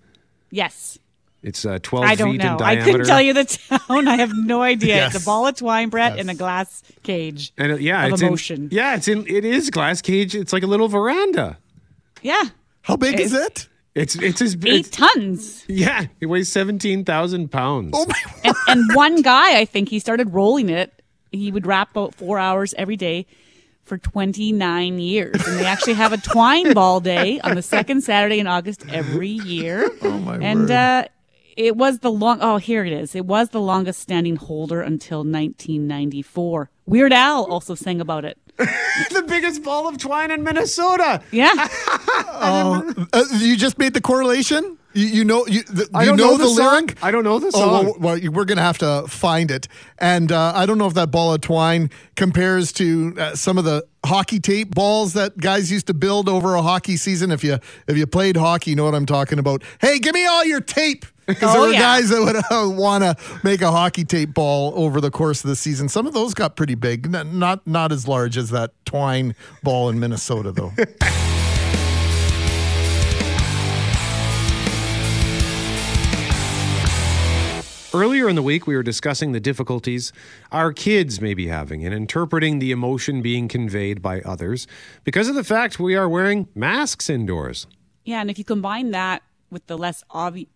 [0.50, 0.98] Yes.
[1.42, 2.56] It's uh, 12 I don't feet know.
[2.56, 4.06] in I couldn't tell you the town.
[4.06, 4.96] I have no idea.
[4.96, 5.14] Yes.
[5.14, 7.54] It's a ball of twine, Brett, in a glass cage.
[7.56, 8.64] And uh, yeah, of it's emotion.
[8.64, 9.26] In, yeah, it's in.
[9.26, 10.34] It is glass cage.
[10.34, 11.56] It's like a little veranda.
[12.22, 12.44] Yeah.
[12.82, 13.68] How big is it?
[13.94, 15.64] It's it's as Eight it's, tons.
[15.68, 17.90] Yeah, it weighs seventeen thousand pounds.
[17.94, 18.14] Oh my!
[18.44, 21.02] and, and one guy, I think he started rolling it.
[21.32, 23.26] He would wrap about four hours every day,
[23.90, 25.46] for 29 years.
[25.46, 29.28] And they actually have a twine ball day on the second Saturday in August every
[29.28, 29.90] year.
[30.02, 30.70] Oh, my and, word.
[30.70, 31.04] uh,
[31.56, 33.16] it was the long, oh, here it is.
[33.16, 36.70] It was the longest standing holder until 1994.
[36.86, 38.38] Weird Al also sang about it.
[39.10, 41.22] the biggest ball of twine in Minnesota.
[41.30, 41.50] Yeah.
[42.32, 44.76] Oh, uh, you just made the correlation.
[44.92, 46.72] You, you know, you, the, I you don't know, know the, the song.
[46.86, 46.98] lyric.
[47.04, 47.84] I don't know the Oh, song.
[47.84, 49.68] well, well, we're gonna have to find it.
[49.98, 53.64] And uh, I don't know if that ball of twine compares to uh, some of
[53.64, 57.30] the hockey tape balls that guys used to build over a hockey season.
[57.30, 59.62] If you if you played hockey, you know what I'm talking about.
[59.80, 61.06] Hey, give me all your tape.
[61.34, 61.78] Because there Oh, were yeah.
[61.80, 65.48] guys that would uh, want to make a hockey tape ball over the course of
[65.48, 65.88] the season.
[65.88, 69.88] Some of those got pretty big, N- not not as large as that twine ball
[69.88, 70.72] in Minnesota, though.
[77.92, 80.12] Earlier in the week, we were discussing the difficulties
[80.52, 84.68] our kids may be having in interpreting the emotion being conveyed by others
[85.02, 87.66] because of the fact we are wearing masks indoors.
[88.04, 90.04] Yeah, and if you combine that with the less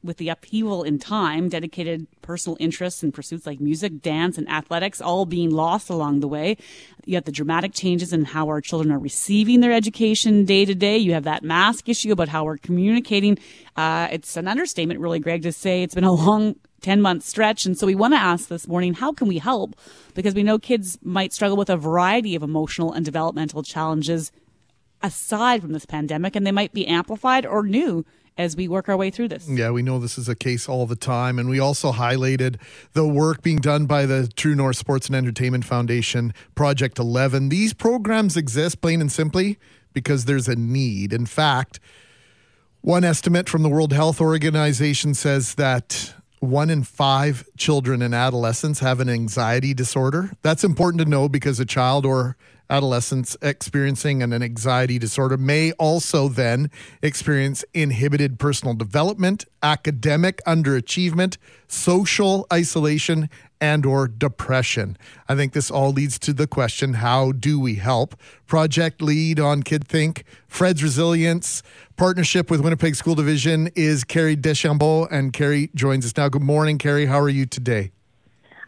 [0.03, 5.01] with the upheaval in time, dedicated personal interests and pursuits like music, dance, and athletics
[5.01, 6.57] all being lost along the way,
[7.05, 10.75] you have the dramatic changes in how our children are receiving their education day to
[10.75, 10.97] day.
[10.97, 13.39] You have that mask issue about how we're communicating.
[13.77, 17.65] Uh, it's an understatement, really, Greg, to say it's been a long 10 month stretch.
[17.65, 19.75] And so we want to ask this morning, how can we help?
[20.15, 24.31] Because we know kids might struggle with a variety of emotional and developmental challenges
[25.03, 28.05] aside from this pandemic, and they might be amplified or new
[28.37, 29.49] as we work our way through this.
[29.49, 31.39] Yeah, we know this is a case all the time.
[31.39, 32.61] And we also highlighted
[32.93, 37.49] the work being done by the True North Sports and Entertainment Foundation, Project 11.
[37.49, 39.59] These programs exist plain and simply
[39.93, 41.13] because there's a need.
[41.13, 41.79] In fact,
[42.81, 48.81] one estimate from the World Health Organization says that one in five children and adolescents
[48.81, 50.33] have an anxiety disorder.
[50.43, 52.37] That's important to know because a child or
[52.71, 56.71] adolescents experiencing an anxiety disorder may also then
[57.03, 61.37] experience inhibited personal development, academic underachievement,
[61.69, 63.29] social isolation,
[63.61, 64.97] and or depression.
[65.29, 68.15] I think this all leads to the question, how do we help?
[68.47, 71.63] Project lead on Kid Think, Friends Resilience,
[71.97, 76.29] partnership with Winnipeg School Division is Carrie Deschambault, and Carrie joins us now.
[76.29, 77.07] Good morning, Carrie.
[77.07, 77.93] How are you today?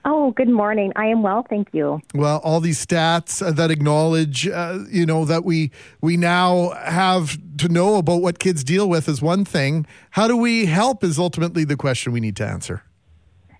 [0.08, 0.92] Oh, good morning.
[0.94, 2.00] I am well, thank you.
[2.14, 7.36] Well, all these stats uh, that acknowledge, uh, you know, that we we now have
[7.58, 9.84] to know about what kids deal with is one thing.
[10.12, 12.84] How do we help is ultimately the question we need to answer.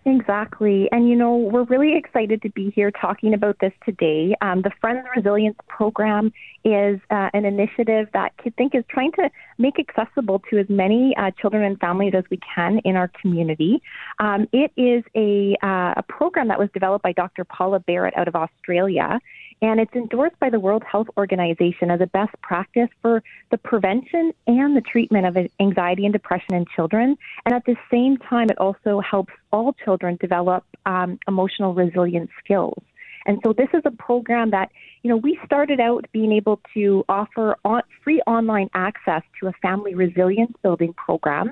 [0.06, 0.88] Exactly.
[0.92, 4.36] And, you know, we're really excited to be here talking about this today.
[4.40, 6.32] Um, the Friends Resilience Program
[6.64, 9.28] is uh, an initiative that Kid Think is trying to
[9.58, 13.82] make accessible to as many uh, children and families as we can in our community.
[14.20, 17.44] Um, it is a, uh, a program that was developed by Dr.
[17.44, 19.18] Paula Barrett out of Australia.
[19.62, 24.32] And it's endorsed by the World Health Organization as a best practice for the prevention
[24.46, 27.16] and the treatment of anxiety and depression in children.
[27.44, 32.82] And at the same time, it also helps all children develop um, emotional resilience skills.
[33.26, 34.70] And so this is a program that,
[35.02, 39.52] you know, we started out being able to offer on, free online access to a
[39.60, 41.50] family resilience building program.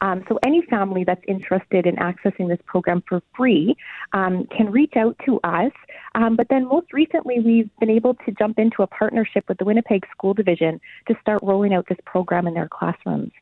[0.00, 3.76] Um, so any family that's interested in accessing this program for free
[4.12, 5.72] um, can reach out to us.
[6.16, 9.66] Um, but then most recently, we've been able to jump into a partnership with the
[9.66, 13.32] Winnipeg School Division to start rolling out this program in their classrooms.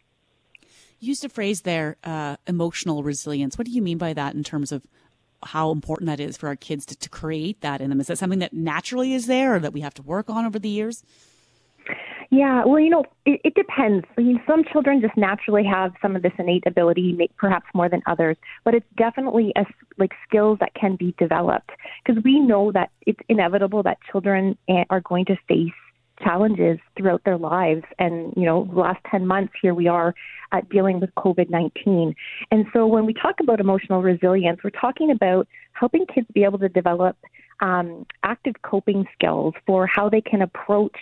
[0.99, 3.57] You used a phrase there, uh, emotional resilience.
[3.57, 4.85] What do you mean by that in terms of
[5.45, 8.01] how important that is for our kids to, to create that in them?
[8.01, 10.59] Is that something that naturally is there or that we have to work on over
[10.59, 11.05] the years?
[12.31, 14.07] Yeah, well, you know, it, it depends.
[14.17, 18.03] I mean, some children just naturally have some of this innate ability, perhaps more than
[18.07, 19.65] others, but it's definitely a,
[19.99, 21.71] like skills that can be developed
[22.05, 25.73] because we know that it's inevitable that children eh, are going to face
[26.23, 27.83] challenges throughout their lives.
[27.99, 30.15] And, you know, the last 10 months here we are
[30.53, 32.15] uh, dealing with COVID 19.
[32.51, 36.59] And so when we talk about emotional resilience, we're talking about helping kids be able
[36.61, 37.17] to develop
[37.61, 40.97] um, active coping skills for how they can approach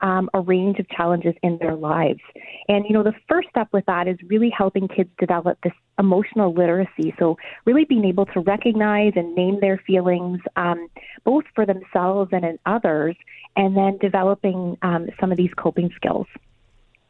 [0.00, 2.20] um, a range of challenges in their lives.
[2.68, 6.52] And, you know, the first step with that is really helping kids develop this emotional
[6.52, 7.14] literacy.
[7.18, 10.88] So, really being able to recognize and name their feelings, um,
[11.24, 13.16] both for themselves and in others,
[13.56, 16.26] and then developing um, some of these coping skills.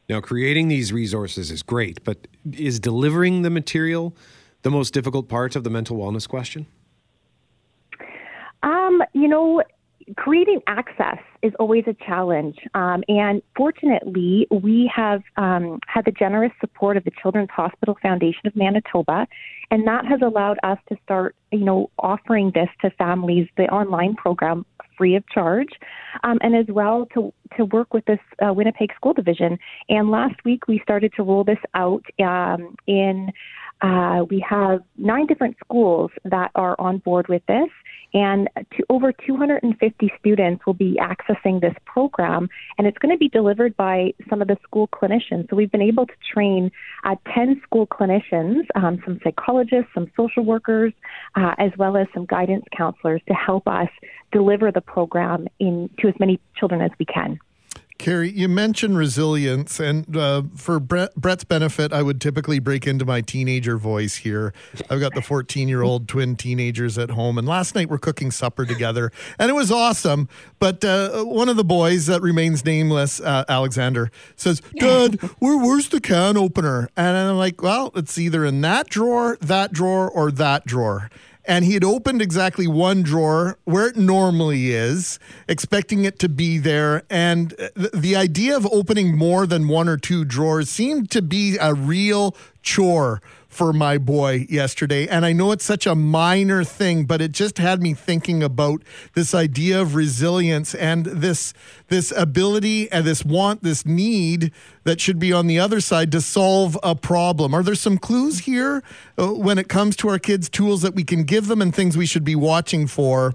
[0.09, 4.15] Now, creating these resources is great, but is delivering the material
[4.63, 6.67] the most difficult part of the mental wellness question?
[8.63, 9.63] Um, you know,
[10.17, 12.57] creating access is always a challenge.
[12.75, 18.47] Um, and fortunately, we have um, had the generous support of the Children's Hospital Foundation
[18.47, 19.27] of Manitoba,
[19.71, 24.15] and that has allowed us to start, you know, offering this to families, the online
[24.15, 24.65] program
[24.97, 25.69] free of charge,
[26.25, 29.59] um, and as well to to work with this uh, Winnipeg School Division.
[29.89, 33.33] And last week we started to roll this out um, in.
[33.83, 37.69] Uh, we have nine different schools that are on board with this,
[38.15, 42.49] and to over 250 students will be accessing this program,
[42.79, 45.51] and it's going to be delivered by some of the school clinicians.
[45.51, 46.71] So we've been able to train
[47.05, 50.95] uh, 10 school clinicians, um, some psychologists, some social workers,
[51.35, 53.89] uh, as well as some guidance counselors to help us
[54.33, 57.39] deliver the program in to as many children as we can.
[57.99, 63.05] Carrie, you mentioned resilience, and uh, for Brett, Brett's benefit, I would typically break into
[63.05, 64.53] my teenager voice here.
[64.91, 68.31] I've got the 14 year old twin teenagers at home, and last night we're cooking
[68.31, 70.29] supper together, and it was awesome.
[70.59, 75.89] But uh, one of the boys that remains nameless, uh, alexander says, Dad, where, where's
[75.89, 76.89] the can opener?
[76.97, 81.11] And I'm like, Well, it's either in that drawer, that drawer, or that drawer
[81.47, 85.19] and he had opened exactly one drawer where it normally is,
[85.49, 87.03] expecting it to be there.
[87.09, 91.57] And th- the idea of opening more than one or two drawers seemed to be
[91.61, 92.35] a real
[92.67, 95.09] chore for my boy yesterday.
[95.09, 98.83] And I know it's such a minor thing, but it just had me thinking about
[99.15, 101.55] this idea of resilience and this
[101.89, 104.53] this ability and this want, this need
[104.85, 107.55] that should be on the other side to solve a problem.
[107.55, 108.83] Are there some clues here
[109.17, 111.97] uh, when it comes to our kids, tools that we can give them and things
[111.97, 113.35] we should be watching for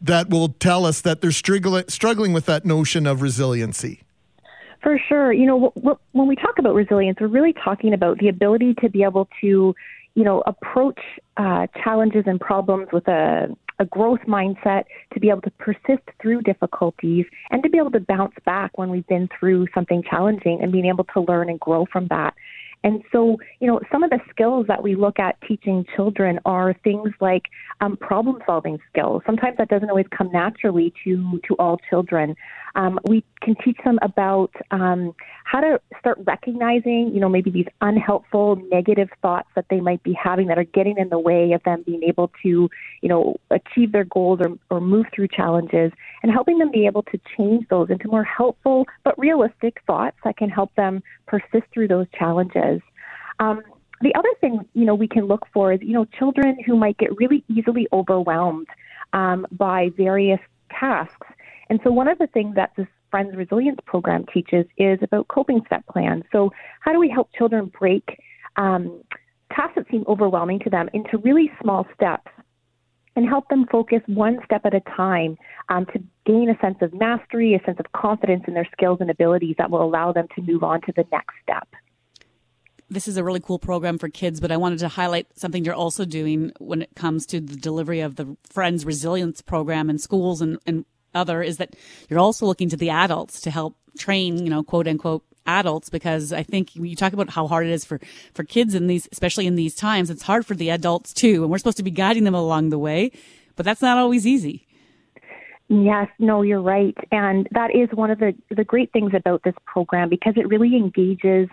[0.00, 4.02] that will tell us that they're struggling struggling with that notion of resiliency?
[4.82, 5.32] For sure.
[5.32, 8.74] You know, w- w- when we talk about resilience, we're really talking about the ability
[8.80, 9.74] to be able to,
[10.14, 11.00] you know, approach
[11.36, 16.42] uh, challenges and problems with a, a growth mindset, to be able to persist through
[16.42, 20.72] difficulties, and to be able to bounce back when we've been through something challenging and
[20.72, 22.34] being able to learn and grow from that.
[22.82, 26.74] And so, you know, some of the skills that we look at teaching children are
[26.82, 27.42] things like
[27.82, 29.22] um, problem solving skills.
[29.26, 32.34] Sometimes that doesn't always come naturally to, to all children.
[32.74, 35.14] Um, we can teach them about um,
[35.44, 40.12] how to start recognizing, you know, maybe these unhelpful, negative thoughts that they might be
[40.12, 42.70] having that are getting in the way of them being able to,
[43.02, 45.92] you know, achieve their goals or, or move through challenges,
[46.22, 50.36] and helping them be able to change those into more helpful but realistic thoughts that
[50.36, 52.80] can help them persist through those challenges.
[53.38, 53.62] Um,
[54.02, 56.96] the other thing, you know, we can look for is, you know, children who might
[56.98, 58.68] get really easily overwhelmed
[59.12, 60.40] um, by various
[60.70, 61.26] tasks
[61.70, 65.62] and so, one of the things that this Friends Resilience program teaches is about coping
[65.66, 66.24] step plans.
[66.32, 66.50] So,
[66.80, 68.18] how do we help children break
[68.56, 69.02] um,
[69.52, 72.30] tasks that seem overwhelming to them into really small steps
[73.16, 76.92] and help them focus one step at a time um, to gain a sense of
[76.92, 80.42] mastery, a sense of confidence in their skills and abilities that will allow them to
[80.42, 81.68] move on to the next step?
[82.92, 85.74] this is a really cool program for kids, but I wanted to highlight something you're
[85.74, 90.42] also doing when it comes to the delivery of the Friends Resilience program in schools
[90.42, 90.84] and, and
[91.14, 91.74] other is that
[92.08, 96.32] you're also looking to the adults to help train, you know, quote unquote adults because
[96.32, 97.98] I think you talk about how hard it is for
[98.34, 101.50] for kids in these especially in these times it's hard for the adults too and
[101.50, 103.10] we're supposed to be guiding them along the way
[103.56, 104.66] but that's not always easy.
[105.68, 106.96] Yes, no, you're right.
[107.12, 110.76] And that is one of the the great things about this program because it really
[110.76, 111.48] engages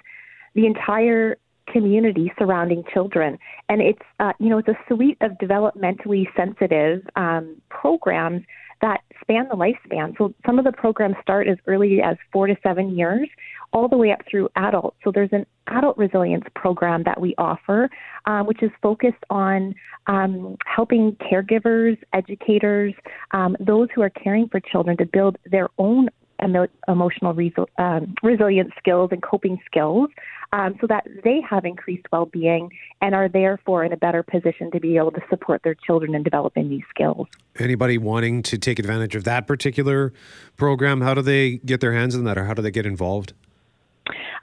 [0.56, 1.38] the entire
[1.68, 3.38] community surrounding children.
[3.70, 8.44] And it's, uh, you know, it's a suite of developmentally sensitive um, programs
[8.82, 10.18] that span the lifespan.
[10.18, 13.28] So some of the programs start as early as four to seven years,
[13.74, 14.96] all the way up through adult.
[15.04, 17.90] So there's an adult resilience program that we offer,
[18.26, 19.76] um, which is focused on
[20.08, 22.94] um, helping caregivers, educators,
[23.32, 26.10] um, those who are caring for children to build their own
[26.44, 27.36] emo- emotional
[27.78, 30.10] um, resilience skills and coping skills
[30.54, 32.72] um, so that they have increased well being
[33.02, 36.24] and are therefore in a better position to be able to support their children in
[36.24, 37.28] developing these skills.
[37.60, 40.14] Anybody wanting to take advantage of that particular
[40.56, 43.34] program, how do they get their hands on that or how do they get involved?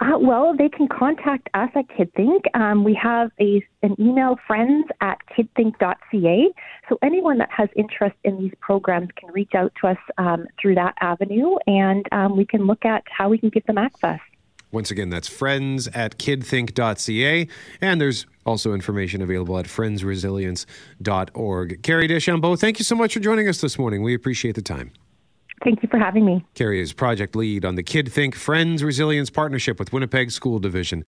[0.01, 2.43] Uh, well, they can contact us at KidThink.
[2.55, 6.49] Um, we have a an email friends at kidthink.ca.
[6.89, 10.75] So anyone that has interest in these programs can reach out to us um, through
[10.75, 14.21] that avenue, and um, we can look at how we can give them access.
[14.75, 17.49] Once again, that's friends at kidthink.ca.
[17.81, 21.83] And there's also information available at friendsresilience.org.
[21.83, 24.03] Carrie Deschambault, thank you so much for joining us this morning.
[24.03, 24.91] We appreciate the time.
[25.63, 26.45] Thank you for having me.
[26.55, 31.05] Carrie is project lead on the Kid Think Friends Resilience Partnership with Winnipeg School Division.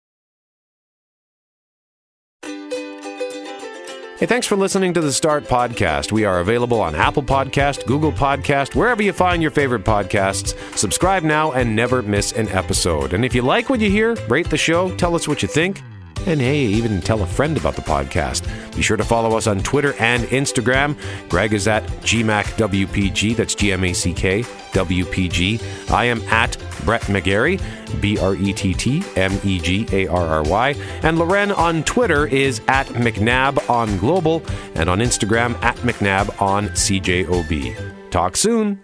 [4.22, 6.12] Hey, thanks for listening to the Start Podcast.
[6.12, 10.56] We are available on Apple Podcast, Google Podcast, wherever you find your favorite podcasts.
[10.78, 13.14] Subscribe now and never miss an episode.
[13.14, 15.82] And if you like what you hear, rate the show, tell us what you think.
[16.28, 18.46] And hey, even tell a friend about the podcast.
[18.76, 20.96] Be sure to follow us on Twitter and Instagram.
[21.28, 25.90] Greg is at GMACKWPG, that's G M A C K WPG.
[25.90, 27.60] I am at Brett McGarry,
[28.00, 30.76] B R E T T M E G A R R Y.
[31.04, 34.44] And Loren on Twitter is at McNab on Global
[34.76, 38.12] and on Instagram at McNab on CJOB.
[38.12, 38.84] Talk soon.